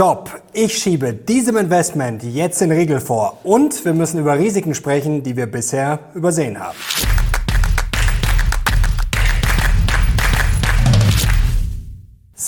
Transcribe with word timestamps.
Stopp! 0.00 0.40
Ich 0.54 0.78
schiebe 0.78 1.12
diesem 1.12 1.58
Investment 1.58 2.22
jetzt 2.22 2.62
den 2.62 2.72
Riegel 2.72 3.00
vor 3.00 3.36
und 3.42 3.84
wir 3.84 3.92
müssen 3.92 4.18
über 4.18 4.38
Risiken 4.38 4.74
sprechen, 4.74 5.22
die 5.22 5.36
wir 5.36 5.44
bisher 5.44 5.98
übersehen 6.14 6.58
haben. 6.58 6.78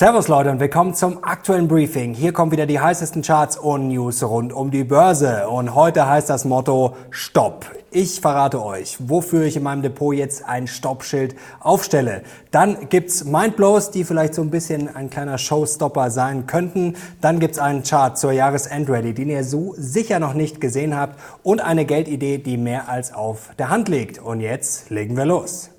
Servus 0.03 0.27
Leute 0.27 0.51
und 0.51 0.59
willkommen 0.59 0.95
zum 0.95 1.23
aktuellen 1.23 1.69
Briefing. 1.69 2.13
Hier 2.13 2.33
kommen 2.33 2.51
wieder 2.51 2.67
die 2.67 2.81
heißesten 2.81 3.23
Charts 3.23 3.57
und 3.57 3.87
News 3.87 4.25
rund 4.25 4.53
um 4.53 4.73
die 4.73 4.83
Börse. 4.83 5.49
Und 5.49 5.77
heute 5.77 6.09
heißt 6.09 6.29
das 6.29 6.45
Motto 6.45 6.97
Stopp. 7.11 7.67
Ich 7.93 8.21
verrate 8.21 8.65
euch, 8.65 8.97
wofür 8.99 9.45
ich 9.45 9.57
in 9.57 9.63
meinem 9.63 9.83
Depot 9.83 10.13
jetzt 10.13 10.45
ein 10.45 10.67
Stoppschild 10.67 11.37
aufstelle. 11.61 12.23
Dann 12.51 12.89
gibt's 12.89 13.23
Mindblows, 13.23 13.93
die 13.93 14.03
vielleicht 14.03 14.35
so 14.35 14.43
ein 14.43 14.51
bisschen 14.51 14.93
ein 14.93 15.09
kleiner 15.09 15.39
Showstopper 15.39 16.11
sein 16.11 16.49
könnten. 16.49 16.97
Dann 17.21 17.39
gibt's 17.39 17.61
einen 17.61 17.85
Chart 17.85 18.19
zur 18.19 18.33
Jahresendready, 18.33 19.15
den 19.15 19.31
ihr 19.31 19.45
so 19.45 19.77
sicher 19.79 20.19
noch 20.19 20.35
nicht 20.35 20.61
gesehen 20.61 20.97
habt. 20.97 21.17
Und 21.45 21.61
eine 21.61 21.85
Geldidee, 21.85 22.39
die 22.39 22.57
mehr 22.57 22.89
als 22.89 23.15
auf 23.15 23.51
der 23.57 23.71
Hand 23.71 23.89
liegt. 23.89 24.19
Und 24.19 24.41
jetzt 24.41 24.91
legen 24.91 25.17
wir 25.17 25.27
los. 25.27 25.72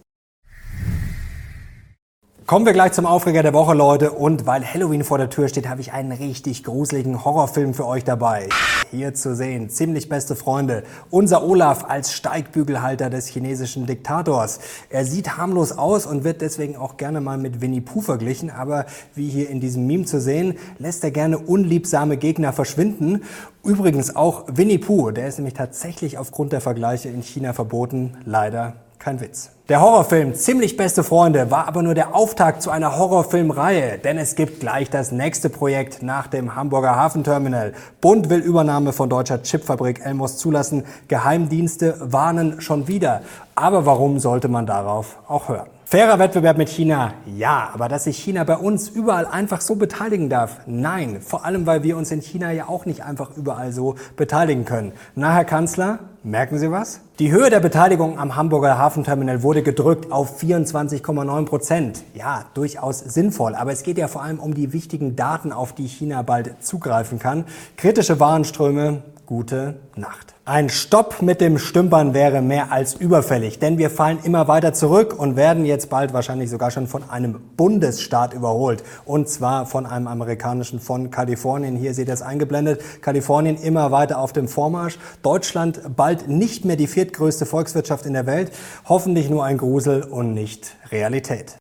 Kommen 2.46 2.66
wir 2.66 2.74
gleich 2.74 2.92
zum 2.92 3.06
Aufreger 3.06 3.42
der 3.42 3.54
Woche, 3.54 3.74
Leute. 3.74 4.12
Und 4.12 4.46
weil 4.46 4.66
Halloween 4.66 5.06
vor 5.06 5.18
der 5.18 5.30
Tür 5.30 5.48
steht, 5.48 5.70
habe 5.70 5.80
ich 5.80 5.94
einen 5.94 6.12
richtig 6.12 6.66
gruseligen 6.66 7.24
Horrorfilm 7.24 7.74
für 7.74 7.88
euch 7.88 8.04
dabei. 8.04 8.50
Hier 8.92 9.14
zu 9.14 9.34
sehen, 9.34 9.70
ziemlich 9.70 10.10
beste 10.10 10.36
Freunde. 10.36 10.84
Unser 11.10 11.48
Olaf 11.48 11.86
als 11.86 12.12
Steigbügelhalter 12.12 13.10
des 13.10 13.28
chinesischen 13.28 13.86
Diktators. 13.86 14.60
Er 14.90 15.06
sieht 15.06 15.38
harmlos 15.38 15.72
aus 15.72 16.06
und 16.06 16.26
wird 16.26 16.42
deswegen 16.42 16.76
auch 16.76 16.98
gerne 16.98 17.22
mal 17.22 17.38
mit 17.38 17.62
Winnie 17.62 17.80
Pooh 17.80 18.02
verglichen. 18.02 18.50
Aber 18.50 18.88
wie 19.16 19.30
hier 19.30 19.50
in 19.50 19.62
diesem 19.62 19.88
Meme 19.88 20.04
zu 20.04 20.20
sehen, 20.20 20.58
lässt 20.80 21.02
er 21.06 21.12
gerne 21.12 21.38
unliebsame 21.38 22.18
Gegner 22.18 22.52
verschwinden. 22.52 23.22
Übrigens 23.64 24.18
auch 24.18 24.44
Winnie 24.48 24.80
Pooh, 24.80 25.12
der 25.12 25.30
ist 25.30 25.38
nämlich 25.38 25.54
tatsächlich 25.54 26.18
aufgrund 26.18 26.52
der 26.52 26.60
Vergleiche 26.60 27.08
in 27.08 27.24
China 27.24 27.54
verboten. 27.54 28.18
Leider 28.26 28.74
kein 29.00 29.22
Witz. 29.22 29.52
Der 29.70 29.80
Horrorfilm 29.80 30.36
Ziemlich 30.36 30.76
beste 30.76 31.06
Freunde 31.06 31.50
war 31.50 31.70
aber 31.70 31.84
nur 31.84 31.94
der 31.94 32.14
Auftakt 32.14 32.62
zu 32.62 32.70
einer 32.70 32.98
Horrorfilmreihe, 32.98 33.98
denn 33.98 34.18
es 34.18 34.36
gibt 34.36 34.60
gleich 34.60 34.90
das 34.90 35.14
nächste 35.14 35.50
Projekt 35.50 36.04
nach 36.04 36.28
dem 36.28 36.58
Hamburger 36.58 36.98
Hafenterminal. 36.98 37.72
Bund 38.02 38.30
will 38.30 38.42
Übernahme 38.42 38.92
von 38.92 39.10
deutscher 39.10 39.42
Chipfabrik 39.42 40.06
Elmos 40.06 40.36
zulassen. 40.36 40.84
Geheimdienste 41.08 41.96
warnen 42.02 42.60
schon 42.60 42.90
wieder. 42.90 43.22
Aber 43.56 43.86
warum 43.86 44.20
sollte 44.20 44.50
man 44.50 44.66
darauf 44.66 45.18
auch 45.30 45.48
hören? 45.48 45.68
Fairer 45.94 46.18
Wettbewerb 46.18 46.58
mit 46.58 46.70
China, 46.70 47.14
ja, 47.28 47.70
aber 47.72 47.88
dass 47.88 48.06
sich 48.06 48.18
China 48.18 48.44
bei 48.46 48.58
uns 48.58 48.90
überall 48.90 49.28
einfach 49.28 49.62
so 49.62 49.76
beteiligen 49.76 50.28
darf, 50.28 50.62
nein. 50.66 51.22
Vor 51.22 51.46
allem, 51.46 51.68
weil 51.68 51.84
wir 51.84 51.98
uns 51.98 52.10
in 52.10 52.20
China 52.22 52.52
ja 52.52 52.68
auch 52.68 52.88
nicht 52.88 53.04
einfach 53.04 53.30
überall 53.38 53.72
so 53.72 53.94
beteiligen 54.18 54.66
können. 54.66 54.94
Na, 55.14 55.32
Herr 55.32 55.46
Kanzler, 55.46 56.00
merken 56.24 56.58
Sie 56.58 56.72
was? 56.72 57.02
Die 57.20 57.32
Höhe 57.32 57.52
der 57.52 57.60
Beteiligung 57.60 58.18
am 58.18 58.36
Hamburger 58.36 58.80
Hafenterminal 58.80 59.44
wurde 59.44 59.53
gedrückt 59.62 60.12
auf 60.12 60.42
24,9 60.42 61.46
Prozent. 61.46 62.04
Ja, 62.14 62.46
durchaus 62.54 63.00
sinnvoll, 63.00 63.56
aber 63.56 63.72
es 63.72 63.84
geht 63.84 63.98
ja 63.98 64.08
vor 64.08 64.24
allem 64.24 64.40
um 64.40 64.54
die 64.54 64.74
wichtigen 64.74 65.16
Daten, 65.16 65.52
auf 65.52 65.74
die 65.74 65.88
China 65.88 66.22
bald 66.24 66.64
zugreifen 66.64 67.20
kann. 67.20 67.46
Kritische 67.78 68.20
Warenströme, 68.20 69.04
gute 69.26 69.76
Nacht. 69.96 70.33
Ein 70.46 70.68
Stopp 70.68 71.22
mit 71.22 71.40
dem 71.40 71.58
Stümpern 71.58 72.14
wäre 72.14 72.42
mehr 72.42 72.70
als 72.70 72.96
überfällig, 72.96 73.60
denn 73.60 73.78
wir 73.78 73.90
fallen 73.90 74.20
immer 74.24 74.50
weiter 74.50 74.74
zurück 74.74 75.18
und 75.18 75.38
werden 75.38 75.64
jetzt 75.64 75.90
bald 75.90 76.12
wahrscheinlich 76.12 76.50
sogar 76.50 76.70
schon 76.70 76.86
von 76.86 77.10
einem 77.10 77.40
Bundesstaat 77.56 78.34
überholt. 78.34 78.84
Und 79.06 79.30
zwar 79.30 79.66
von 79.66 79.86
einem 79.86 80.06
amerikanischen, 80.06 80.82
von 80.82 81.12
Kalifornien. 81.12 81.78
Hier 81.78 81.94
seht 81.94 82.10
ihr 82.10 82.14
es 82.14 82.22
eingeblendet. 82.22 82.82
Kalifornien 83.02 83.56
immer 83.56 83.92
weiter 83.92 84.20
auf 84.20 84.34
dem 84.34 84.50
Vormarsch. 84.50 84.98
Deutschland 85.22 85.96
bald 85.96 86.28
nicht 86.28 86.66
mehr 86.66 86.76
die 86.76 86.88
viertgrößte 86.88 87.46
Volkswirtschaft 87.46 88.06
in 88.06 88.12
der 88.12 88.26
Welt. 88.26 88.52
Hoffentlich 88.90 89.30
nur 89.30 89.46
ein 89.46 89.58
Grusel 89.58 90.04
und 90.04 90.34
nicht 90.34 90.76
Realität. 90.92 91.56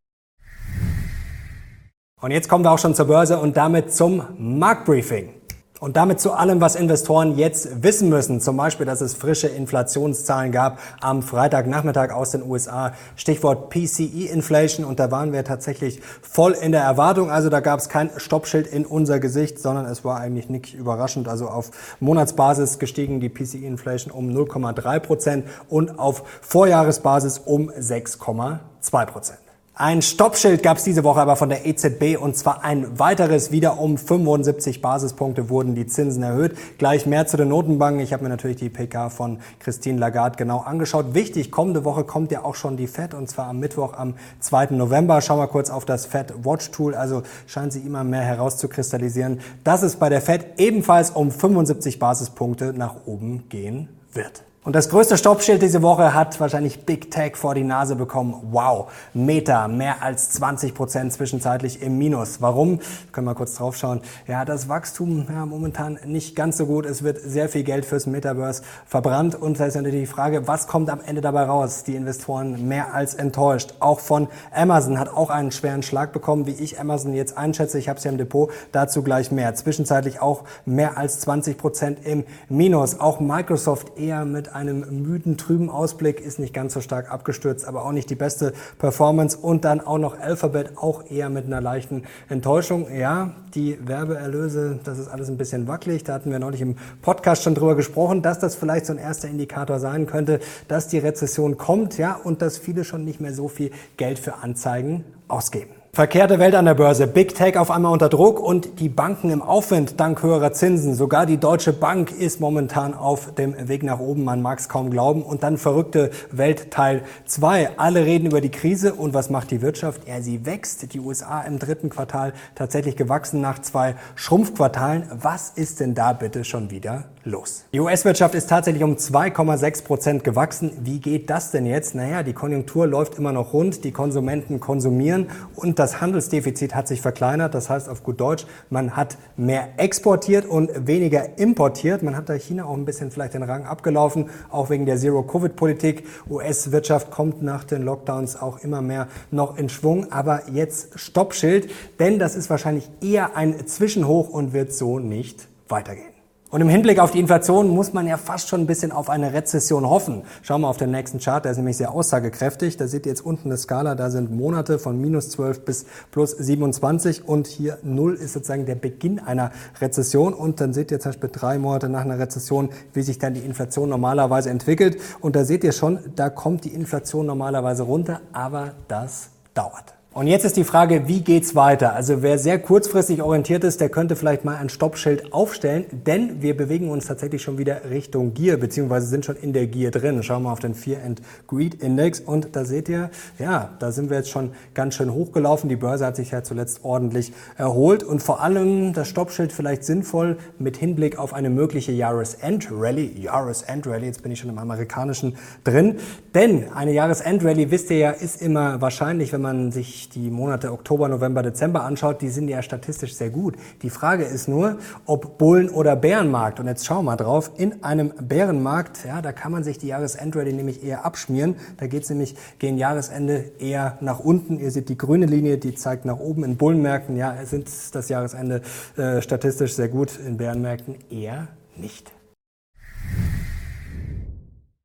Und 2.21 2.33
jetzt 2.33 2.49
kommen 2.49 2.65
wir 2.65 2.73
auch 2.73 2.81
schon 2.81 2.97
zur 2.97 3.07
Börse 3.07 3.39
und 3.39 3.57
damit 3.57 3.95
zum 3.95 4.25
Marktbriefing. 4.39 5.42
Und 5.83 5.97
damit 5.97 6.21
zu 6.21 6.31
allem, 6.31 6.61
was 6.61 6.77
Investoren 6.77 7.37
jetzt 7.37 7.83
wissen 7.83 8.09
müssen. 8.09 8.41
Zum 8.41 8.57
Beispiel, 8.57 8.87
dass 8.87 9.01
es 9.01 9.15
frische 9.15 9.49
Inflationszahlen 9.49 10.53
gab 10.53 10.79
am 11.01 11.23
Freitagnachmittag 11.23 12.13
aus 12.13 12.31
den 12.31 12.49
USA. 12.49 12.93
Stichwort 13.17 13.69
PCE-Inflation. 13.71 14.87
Und 14.87 15.01
da 15.01 15.11
waren 15.11 15.33
wir 15.33 15.43
tatsächlich 15.43 16.01
voll 16.23 16.53
in 16.53 16.71
der 16.71 16.83
Erwartung. 16.83 17.33
Also 17.33 17.49
da 17.49 17.59
gab 17.59 17.81
es 17.81 17.89
kein 17.89 18.11
Stoppschild 18.17 18.69
in 18.69 18.87
unser 18.87 19.19
Gesicht, 19.19 19.59
sondern 19.59 19.87
es 19.87 20.05
war 20.05 20.21
eigentlich 20.21 20.49
nicht 20.49 20.73
überraschend. 20.73 21.27
Also 21.27 21.49
auf 21.49 21.73
Monatsbasis 21.99 22.79
gestiegen 22.79 23.19
die 23.19 23.29
PCE-Inflation 23.29 24.13
um 24.13 24.29
0,3 24.31 25.01
Prozent 25.01 25.49
und 25.69 25.99
auf 25.99 26.23
Vorjahresbasis 26.43 27.39
um 27.39 27.71
6,2 27.71 29.07
Prozent. 29.07 29.42
Ein 29.75 30.03
Stoppschild 30.03 30.63
gab 30.63 30.77
es 30.77 30.85
diese 30.85 31.03
Woche 31.03 31.21
aber 31.21 31.35
von 31.35 31.49
der 31.49 31.65
EZB 31.65 32.19
und 32.21 32.37
zwar 32.37 32.63
ein 32.63 32.99
weiteres. 32.99 33.51
Wieder 33.53 33.81
um 33.81 33.97
75 33.97 34.83
Basispunkte 34.83 35.49
wurden 35.49 35.75
die 35.75 35.87
Zinsen 35.87 36.23
erhöht. 36.23 36.59
Gleich 36.77 37.07
mehr 37.07 37.27
zu 37.27 37.39
den 37.39 37.49
Notenbanken. 37.49 38.03
Ich 38.03 38.13
habe 38.13 38.23
mir 38.23 38.29
natürlich 38.29 38.59
die 38.59 38.69
PK 38.69 39.09
von 39.09 39.39
Christine 39.61 39.99
Lagarde 39.99 40.37
genau 40.37 40.59
angeschaut. 40.59 41.15
Wichtig, 41.15 41.51
kommende 41.51 41.87
Woche 41.87 42.05
kommt 42.05 42.31
ja 42.33 42.45
auch 42.45 42.55
schon 42.55 42.77
die 42.77 42.87
FED 42.87 43.15
und 43.15 43.31
zwar 43.31 43.47
am 43.47 43.61
Mittwoch, 43.61 43.95
am 43.95 44.15
2. 44.41 44.67
November. 44.73 45.23
Schauen 45.23 45.39
wir 45.39 45.49
kurz 45.49 45.71
auf 45.71 45.87
das 45.87 46.05
FED 46.05 46.45
Watch 46.45 46.71
Tool. 46.71 46.95
Also 46.95 47.23
scheint 47.47 47.73
sie 47.73 47.81
immer 47.81 48.05
mehr 48.05 48.21
herauszukristallisieren, 48.21 49.41
dass 49.65 49.83
es 49.83 49.97
bei 49.97 50.11
der 50.11 50.21
FED 50.21 50.61
ebenfalls 50.61 51.11
um 51.11 51.31
75 51.31 51.99
Basispunkte 51.99 52.75
nach 52.75 53.07
oben 53.07 53.49
gehen 53.49 53.89
wird. 54.13 54.45
Und 54.65 54.77
das 54.77 54.91
größte 54.91 55.17
Stoppschild 55.17 55.61
diese 55.61 55.83
Woche 55.83 56.15
hat 56.15 56.39
wahrscheinlich 56.39 56.87
Big 56.87 57.11
Tech 57.11 57.35
vor 57.35 57.57
die 57.57 57.65
Nase 57.65 57.97
bekommen. 57.97 58.37
Wow, 58.53 58.93
Meta, 59.13 59.67
mehr 59.67 60.05
als 60.05 60.31
20 60.31 60.73
Prozent 60.73 61.13
zwischenzeitlich 61.13 61.83
im 61.83 61.99
Minus. 61.99 62.41
Warum? 62.41 62.79
Können 63.11 63.27
wir 63.27 63.35
kurz 63.35 63.57
drauf 63.57 63.77
schauen. 63.77 64.03
Ja, 64.29 64.45
das 64.45 64.69
Wachstum 64.69 65.27
ja, 65.29 65.47
momentan 65.47 65.99
nicht 66.05 66.37
ganz 66.37 66.59
so 66.59 66.67
gut. 66.67 66.87
Es 66.87 67.03
wird 67.03 67.19
sehr 67.19 67.49
viel 67.49 67.65
Geld 67.65 67.85
fürs 67.85 68.07
Metaverse 68.07 68.63
verbrannt. 68.87 69.35
Und 69.35 69.59
da 69.59 69.67
ist 69.67 69.75
natürlich 69.75 70.03
die 70.03 70.07
Frage, 70.07 70.47
was 70.47 70.69
kommt 70.69 70.91
am 70.91 71.01
Ende 71.01 71.23
dabei 71.23 71.43
raus? 71.43 71.83
Die 71.83 71.97
Investoren 71.97 72.69
mehr 72.69 72.95
als 72.95 73.15
enttäuscht. 73.15 73.75
Auch 73.81 73.99
von 73.99 74.29
Amazon 74.55 75.01
hat 75.01 75.09
auch 75.09 75.31
einen 75.31 75.51
schweren 75.51 75.83
Schlag 75.83 76.13
bekommen, 76.13 76.47
wie 76.47 76.53
ich 76.53 76.79
Amazon 76.79 77.15
jetzt 77.15 77.37
einschätze. 77.37 77.81
Ich 77.81 77.89
habe 77.89 77.99
es 77.99 78.05
ja 78.05 78.13
im 78.13 78.19
Depot. 78.19 78.49
Dazu 78.71 79.03
gleich 79.03 79.33
mehr. 79.33 79.57
Zwischenzeitlich 79.57 80.23
auch 80.23 80.45
mehr 80.67 80.99
als 80.99 81.19
20 81.19 81.59
Prozent 81.59 82.07
im 82.07 82.23
Minus. 82.49 83.01
Auch 83.01 83.19
Microsoft 83.19 83.99
eher 83.99 84.25
mit 84.25 84.52
einem 84.55 85.03
müden, 85.03 85.37
trüben 85.37 85.71
Ausblick, 85.71 86.21
ist 86.21 86.39
nicht 86.39 86.55
ganz 86.55 86.75
so 86.75 86.81
stark 86.81 87.11
abgestürzt, 87.11 87.67
aber 87.67 87.85
auch 87.85 87.93
nicht 87.93 88.11
die 88.11 88.15
beste 88.15 88.53
Performance. 88.79 89.37
Und 89.37 89.65
dann 89.65 89.81
auch 89.81 89.99
noch 89.99 90.19
Alphabet, 90.19 90.77
auch 90.77 91.11
eher 91.11 91.31
mit 91.31 91.47
einer 91.47 91.61
leichten 91.61 92.05
Enttäuschung. 92.29 92.87
Ja, 92.95 93.33
die 93.55 93.79
Werbeerlöse, 93.87 94.81
das 94.85 94.99
ist 94.99 95.09
alles 95.09 95.29
ein 95.29 95.37
bisschen 95.37 95.69
wackelig. 95.69 96.05
Da 96.05 96.15
hatten 96.15 96.31
wir 96.31 96.39
neulich 96.39 96.61
im 96.61 96.77
Podcast 97.03 97.43
schon 97.43 97.55
drüber 97.55 97.75
gesprochen, 97.75 98.23
dass 98.23 98.39
das 98.39 98.55
vielleicht 98.55 98.87
so 98.87 98.93
ein 98.93 98.99
erster 98.99 99.29
Indikator 99.29 99.79
sein 99.79 100.07
könnte, 100.07 100.41
dass 100.69 100.89
die 100.89 100.99
Rezession 100.99 101.57
kommt, 101.57 101.99
ja, 101.99 102.15
und 102.15 102.43
dass 102.43 102.59
viele 102.59 102.85
schon 102.85 103.05
nicht 103.05 103.21
mehr 103.21 103.35
so 103.35 103.49
viel 103.49 103.71
Geld 103.97 104.19
für 104.19 104.37
Anzeigen 104.37 105.05
ausgeben. 105.29 105.82
Verkehrte 105.95 106.39
Welt 106.39 106.55
an 106.55 106.65
der 106.65 106.73
Börse, 106.73 107.07
Big 107.07 107.35
Tech 107.35 107.59
auf 107.59 107.71
einmal 107.71 107.93
unter 107.93 108.09
Druck 108.09 108.41
und 108.41 108.81
die 108.81 108.89
Banken 108.89 109.29
im 109.29 109.43
Aufwind 109.43 110.01
dank 110.01 110.23
höherer 110.23 110.55
Zinsen. 110.55 110.95
Sogar 110.95 111.27
die 111.27 111.37
Deutsche 111.37 111.75
Bank 111.75 112.11
ist 112.11 112.41
momentan 112.41 112.95
auf 112.95 113.35
dem 113.35 113.69
Weg 113.69 113.83
nach 113.83 114.01
oben, 114.01 114.25
man 114.25 114.41
mag 114.41 114.59
es 114.59 114.71
kaum 114.71 114.89
glauben. 114.89 115.23
Und 115.23 115.43
dann 115.43 115.59
verrückte 115.59 116.11
Welt 116.31 116.71
Teil 116.71 117.03
2. 117.27 117.77
Alle 117.77 118.07
reden 118.07 118.25
über 118.25 118.41
die 118.41 118.51
Krise 118.51 118.95
und 118.95 119.13
was 119.13 119.29
macht 119.29 119.51
die 119.51 119.61
Wirtschaft? 119.61 120.09
Ja, 120.09 120.23
sie 120.23 120.47
wächst. 120.47 120.95
Die 120.95 120.99
USA 120.99 121.43
im 121.43 121.59
dritten 121.59 121.91
Quartal 121.91 122.33
tatsächlich 122.55 122.97
gewachsen 122.97 123.43
nach 123.43 123.59
zwei 123.59 123.95
Schrumpfquartalen. 124.15 125.11
Was 125.13 125.51
ist 125.51 125.81
denn 125.81 125.95
da 125.95 126.15
bitte 126.15 126.45
schon 126.45 126.71
wieder 126.71 127.05
los? 127.25 127.65
Die 127.73 127.81
US-Wirtschaft 127.81 128.35
ist 128.35 128.49
tatsächlich 128.49 128.83
um 128.83 128.97
2,6 128.97 129.85
Prozent 129.85 130.25
gewachsen. 130.25 130.73
Wie 130.83 131.01
geht 131.01 131.31
das 131.31 131.51
denn 131.51 131.67
jetzt? 131.67 131.95
Naja, 131.95 132.23
die 132.23 132.33
Konjunktur 132.33 132.87
läuft 132.87 133.19
immer 133.19 133.33
noch 133.33 133.53
rund, 133.53 133.85
die 133.85 133.93
Konsumenten 133.93 134.61
konsumieren 134.61 135.29
und 135.55 135.79
das 135.79 136.01
Handelsdefizit 136.01 136.75
hat 136.75 136.89
sich 136.89 137.01
verkleinert. 137.01 137.55
Das 137.55 137.71
heißt 137.71 137.89
auf 137.89 138.03
gut 138.03 138.21
Deutsch, 138.21 138.47
man 138.71 138.97
hat 138.97 139.17
mehr 139.37 139.69
exportiert 139.77 140.47
und 140.47 140.87
weniger 140.87 141.39
importiert. 141.39 142.03
Man 142.03 142.17
hat 142.17 142.29
da 142.29 142.35
China 142.35 142.65
auch 142.65 142.77
ein 142.77 142.85
bisschen 142.85 143.11
vielleicht 143.11 143.35
den 143.35 143.43
Rang 143.43 143.65
abgelaufen, 143.65 144.31
auch 144.51 144.71
wegen 144.71 144.87
der 144.87 144.97
Zero-Covid-Politik. 144.97 146.07
US-Wirtschaft 146.29 147.11
kommt 147.11 147.43
nach 147.43 147.65
den 147.65 147.83
Lockdowns 147.83 148.37
auch 148.37 148.59
immer 148.61 148.83
mehr 148.83 149.09
noch 149.31 149.57
in 149.57 149.69
Schwung. 149.69 150.11
Aber 150.13 150.43
jetzt 150.51 150.99
Stoppschild, 150.99 151.71
denn 151.99 152.19
das 152.19 152.35
ist 152.35 152.51
wahrscheinlich 152.51 152.91
eher 153.03 153.37
ein 153.37 153.67
Zwischenhoch 153.67 154.29
und 154.29 154.53
wird 154.53 154.73
so 154.73 154.99
nicht 154.99 155.49
weitergehen. 155.69 156.12
Und 156.53 156.61
im 156.61 156.69
Hinblick 156.69 156.99
auf 156.99 157.13
die 157.13 157.19
Inflation 157.19 157.71
muss 157.71 157.95
man 157.95 158.07
ja 158.07 158.19
fast 158.19 158.51
schon 158.51 158.61
ein 158.61 158.67
bisschen 158.67 158.93
auf 158.93 159.09
eine 159.09 159.33
Rezession 159.33 159.89
hoffen. 159.89 160.21
Schauen 160.43 160.61
wir 160.61 160.69
auf 160.69 160.77
den 160.77 160.91
nächsten 160.91 161.19
Chart, 161.19 161.43
der 161.43 161.53
ist 161.53 161.57
nämlich 161.57 161.79
sehr 161.79 161.93
aussagekräftig. 161.93 162.77
Da 162.77 162.89
seht 162.89 163.07
ihr 163.07 163.11
jetzt 163.11 163.25
unten 163.25 163.49
eine 163.49 163.57
Skala, 163.57 163.95
da 163.95 164.11
sind 164.11 164.31
Monate 164.31 164.79
von 164.79 165.01
minus 165.01 165.31
12 165.31 165.65
bis 165.65 165.87
plus 166.11 166.33
27 166.33 167.27
und 167.27 167.47
hier 167.47 167.79
0 167.83 168.17
ist 168.17 168.35
sozusagen 168.35 168.67
der 168.67 168.75
Beginn 168.75 169.19
einer 169.19 169.51
Rezession. 169.81 170.35
Und 170.35 170.61
dann 170.61 170.75
seht 170.75 170.91
ihr 170.91 171.01
zum 171.01 171.13
Beispiel 171.13 171.31
drei 171.33 171.57
Monate 171.57 171.89
nach 171.89 172.03
einer 172.03 172.19
Rezession, 172.19 172.69
wie 172.93 173.01
sich 173.01 173.19
dann 173.19 173.33
die 173.33 173.41
Inflation 173.41 173.89
normalerweise 173.89 174.51
entwickelt. 174.51 174.99
Und 175.21 175.37
da 175.37 175.47
seht 175.47 175.65
ihr 175.65 175.73
schon, 175.73 176.01
da 176.17 176.29
kommt 176.29 176.67
die 176.67 176.75
Inflation 176.75 177.25
normalerweise 177.25 177.85
runter, 177.85 178.21
aber 178.35 178.75
das 178.89 179.31
dauert. 179.55 180.02
Und 180.15 180.27
jetzt 180.27 180.45
ist 180.45 180.59
die 180.59 180.65
Frage, 180.65 181.09
wie 181.09 181.23
geht's 181.23 181.55
weiter? 181.55 181.95
Also 181.95 182.21
wer 182.21 182.39
sehr 182.39 182.59
kurzfristig 182.59 183.23
orientiert 183.23 183.65
ist, 183.65 183.81
der 183.81 183.89
könnte 183.89 184.15
vielleicht 184.15 184.45
mal 184.45 184.57
ein 184.57 184.69
Stoppschild 184.69 185.33
aufstellen, 185.33 185.87
denn 185.91 186.43
wir 186.43 186.55
bewegen 186.55 186.91
uns 186.91 187.07
tatsächlich 187.07 187.41
schon 187.41 187.57
wieder 187.57 187.81
Richtung 187.89 188.35
Gier, 188.35 188.61
beziehungsweise 188.61 189.07
sind 189.07 189.25
schon 189.25 189.37
in 189.37 189.55
der 189.55 189.67
Gier 189.69 189.91
drin. 189.91 190.23
Schauen 190.23 190.43
wir 190.43 190.53
auf 190.53 190.59
den 190.59 190.75
Fear 190.75 191.03
and 191.03 191.23
Greed 191.47 191.83
Index 191.83 192.21
und 192.21 192.55
da 192.55 192.67
seht 192.67 192.91
ihr, 192.91 193.09
ja, 193.39 193.71
da 193.79 193.91
sind 193.91 194.11
wir 194.11 194.19
jetzt 194.19 194.29
schon 194.29 194.51
ganz 194.75 194.97
schön 194.97 195.15
hochgelaufen. 195.15 195.71
Die 195.71 195.77
Börse 195.77 196.05
hat 196.05 196.17
sich 196.17 196.31
ja 196.31 196.43
zuletzt 196.43 196.85
ordentlich 196.85 197.33
erholt 197.57 198.05
und 198.05 198.23
vor 198.23 198.43
allem 198.43 198.93
das 198.93 199.09
Stoppschild 199.09 199.51
vielleicht 199.51 199.83
sinnvoll 199.83 200.37
mit 200.59 200.77
Hinblick 200.77 201.19
auf 201.19 201.33
eine 201.33 201.49
mögliche 201.49 201.93
Jahresend-Rally. 201.93 203.19
Jahresend-Rally, 203.19 204.05
jetzt 204.05 204.23
bin 204.23 204.31
ich 204.31 204.41
schon 204.41 204.51
im 204.51 204.59
amerikanischen 204.59 205.37
drin, 205.65 205.97
denn 206.35 206.71
eine 206.75 206.93
Jahresend-Rally, 206.93 207.71
wisst 207.71 207.91
ihr 207.91 207.97
ja, 207.97 208.11
ist 208.11 208.43
immer 208.43 208.83
wahrscheinlich, 208.83 209.33
wenn 209.33 209.41
man 209.41 209.73
sich 209.73 210.02
die 210.09 210.31
Monate 210.31 210.73
Oktober, 210.73 211.09
November, 211.09 211.43
Dezember 211.43 211.85
anschaut, 211.85 212.23
die 212.23 212.29
sind 212.29 212.49
ja 212.49 212.63
statistisch 212.63 213.15
sehr 213.15 213.31
gut. 213.31 213.57
Die 213.83 213.91
Frage 213.91 214.25
ist 214.25 214.49
nur, 214.49 214.79
ob 215.07 215.39
Bullen- 215.39 215.71
oder 215.71 215.97
Bärenmarkt. 215.97 216.61
Und 216.61 216.67
jetzt 216.67 216.87
schauen 216.87 216.99
wir 216.99 217.13
mal 217.13 217.17
drauf. 217.17 217.51
In 217.57 217.83
einem 217.85 218.13
Bärenmarkt, 218.21 219.05
ja, 219.05 219.23
da 219.23 219.33
kann 219.33 219.53
man 219.53 219.65
sich 219.65 219.79
die 219.79 219.89
Jahresendrallye 219.89 220.53
nämlich 220.53 220.85
eher 220.85 221.05
abschmieren. 221.05 221.57
Da 221.79 221.87
geht 221.87 222.05
es 222.05 222.11
nämlich 222.11 222.37
gegen 222.59 222.79
Jahresende 222.79 223.53
eher 223.59 223.99
nach 224.01 224.21
unten. 224.21 224.59
Ihr 224.59 224.71
seht 224.71 224.89
die 224.89 224.99
grüne 224.99 225.27
Linie, 225.27 225.59
die 225.59 225.75
zeigt 225.75 226.05
nach 226.05 226.19
oben. 226.19 226.45
In 226.45 226.57
Bullenmärkten, 226.57 227.17
ja, 227.17 227.45
sind 227.45 227.69
das 227.93 228.09
Jahresende 228.09 228.63
äh, 228.97 229.21
statistisch 229.23 229.75
sehr 229.75 229.89
gut. 229.89 230.19
In 230.19 230.37
Bärenmärkten 230.37 230.97
eher 231.11 231.49
nicht. 231.77 232.13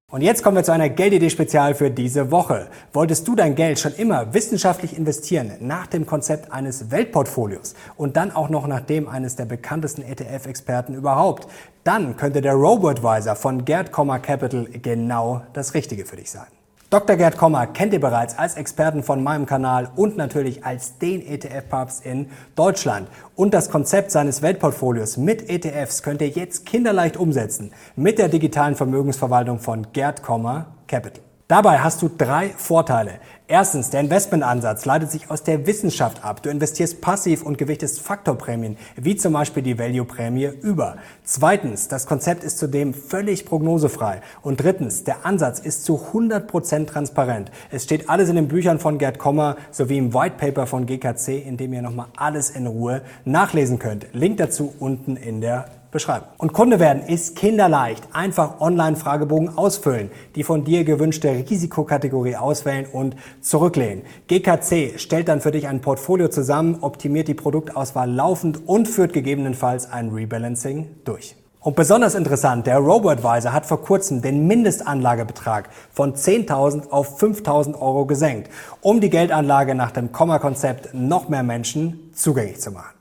Und 0.10 0.22
jetzt 0.22 0.42
kommen 0.42 0.56
wir 0.56 0.64
zu 0.64 0.72
einer 0.72 0.88
Geldidee-Spezial 0.88 1.76
für 1.76 1.92
diese 1.92 2.32
Woche. 2.32 2.70
Wolltest 2.94 3.28
du 3.28 3.36
dein 3.36 3.56
Geld 3.56 3.78
schon 3.78 3.94
immer 3.94 4.34
wissenschaftlich 4.34 4.96
investieren 4.96 5.52
nach 5.60 5.86
dem 5.86 6.06
Konzept 6.06 6.50
eines 6.50 6.92
Weltportfolios 6.92 7.76
und 7.98 8.16
dann 8.16 8.32
auch 8.32 8.48
noch 8.48 8.68
nach 8.68 8.80
dem 8.80 9.10
eines 9.10 9.36
der 9.36 9.44
bekanntesten 9.44 10.04
ETF-Experten 10.04 10.94
überhaupt? 10.94 11.50
Dann 11.84 12.16
könnte 12.16 12.40
der 12.40 12.54
Robo-Advisor 12.54 13.36
von 13.36 13.66
Gerd 13.66 13.92
Capital 13.92 14.70
genau 14.82 15.42
das 15.52 15.74
Richtige 15.74 16.06
für 16.06 16.16
dich 16.16 16.32
sein. 16.32 16.57
Dr. 16.90 17.18
Gerd 17.18 17.36
Kommer 17.36 17.68
kennt 17.68 17.92
ihr 17.92 18.00
bereits 18.00 18.38
als 18.38 18.56
Experten 18.56 19.04
von 19.04 19.22
meinem 19.22 19.46
Kanal 19.46 19.92
und 19.98 20.16
natürlich 20.16 20.64
als 20.64 20.98
den 21.00 21.22
ETF-Papst 21.22 22.06
in 22.06 22.30
Deutschland. 22.56 23.10
Und 23.36 23.54
das 23.54 23.70
Konzept 23.70 24.10
seines 24.10 24.42
Weltportfolios 24.42 25.18
mit 25.18 25.50
ETFs 25.50 26.02
könnt 26.02 26.22
ihr 26.22 26.30
jetzt 26.30 26.66
kinderleicht 26.66 27.18
umsetzen 27.18 27.74
mit 27.98 28.20
der 28.20 28.30
digitalen 28.30 28.76
Vermögensverwaltung 28.76 29.60
von 29.60 29.92
Gerd 29.92 30.24
Kommer 30.24 30.68
Capital. 30.88 31.27
Dabei 31.48 31.80
hast 31.80 32.02
du 32.02 32.10
drei 32.10 32.50
Vorteile. 32.50 33.22
Erstens, 33.48 33.90
der 33.90 34.02
Investmentansatz 34.02 34.84
leitet 34.84 35.12
sich 35.12 35.32
aus 35.32 35.44
der 35.44 35.66
Wissenschaft 35.66 36.26
ab. 36.26 36.44
Du 36.44 36.50
investierst 36.50 37.00
passiv 37.00 37.42
und 37.42 37.58
gewichtest 37.58 38.02
Faktorprämien, 38.02 38.76
wie 38.98 39.16
zum 39.16 39.32
Beispiel 39.32 39.64
die 39.64 39.80
Value-Prämie, 39.80 40.50
über. 40.62 40.98
Zweitens, 41.24 41.88
das 41.88 42.06
Konzept 42.06 42.44
ist 42.44 42.58
zudem 42.58 42.94
völlig 42.94 43.46
prognosefrei. 43.46 44.20
Und 44.42 44.62
drittens, 44.62 45.06
der 45.06 45.26
Ansatz 45.26 45.60
ist 45.60 45.86
zu 45.86 46.02
100% 46.12 46.88
transparent. 46.88 47.50
Es 47.72 47.86
steht 47.86 48.10
alles 48.10 48.28
in 48.28 48.36
den 48.36 48.50
Büchern 48.50 48.80
von 48.80 48.98
Gerd 48.98 49.18
Kommer 49.18 49.56
sowie 49.72 50.00
im 50.00 50.14
White 50.14 50.36
Paper 50.38 50.68
von 50.68 50.86
GKC, 50.86 51.30
in 51.48 51.56
dem 51.56 51.72
ihr 51.72 51.82
nochmal 51.82 52.08
alles 52.18 52.50
in 52.50 52.68
Ruhe 52.68 53.04
nachlesen 53.24 53.80
könnt. 53.80 54.08
Link 54.12 54.36
dazu 54.36 54.74
unten 54.80 55.16
in 55.16 55.40
der 55.40 55.70
beschreiben. 55.98 56.26
Und 56.38 56.54
Kunde 56.54 56.80
werden 56.80 57.02
ist 57.02 57.36
kinderleicht. 57.36 58.04
Einfach 58.14 58.62
Online-Fragebogen 58.62 59.58
ausfüllen, 59.58 60.12
die 60.36 60.44
von 60.44 60.64
dir 60.64 60.84
gewünschte 60.84 61.30
Risikokategorie 61.30 62.36
auswählen 62.36 62.86
und 62.86 63.16
zurücklehnen. 63.42 64.04
GKC 64.28 65.00
stellt 65.00 65.28
dann 65.28 65.42
für 65.42 65.52
dich 65.52 65.68
ein 65.68 65.82
Portfolio 65.82 66.28
zusammen, 66.28 66.78
optimiert 66.82 67.28
die 67.28 67.34
Produktauswahl 67.34 68.12
laufend 68.12 68.68
und 68.68 68.88
führt 68.88 69.12
gegebenenfalls 69.12 69.92
ein 69.92 70.10
Rebalancing 70.10 70.88
durch. 71.04 71.36
Und 71.60 71.76
besonders 71.76 72.14
interessant, 72.14 72.68
der 72.68 72.78
Robo-Advisor 72.78 73.52
hat 73.52 73.66
vor 73.66 73.82
kurzem 73.82 74.22
den 74.22 74.46
Mindestanlagebetrag 74.46 75.70
von 75.92 76.14
10.000 76.14 76.92
auf 76.92 77.20
5.000 77.20 77.74
Euro 77.82 78.06
gesenkt, 78.06 78.52
um 78.82 79.02
die 79.02 79.10
Geldanlage 79.10 79.74
nach 79.74 79.92
dem 79.92 80.12
Komma-Konzept 80.12 80.94
noch 80.94 81.28
mehr 81.28 81.44
Menschen 81.44 82.12
zugänglich 82.14 82.62
zu 82.62 82.72
machen. 82.72 82.97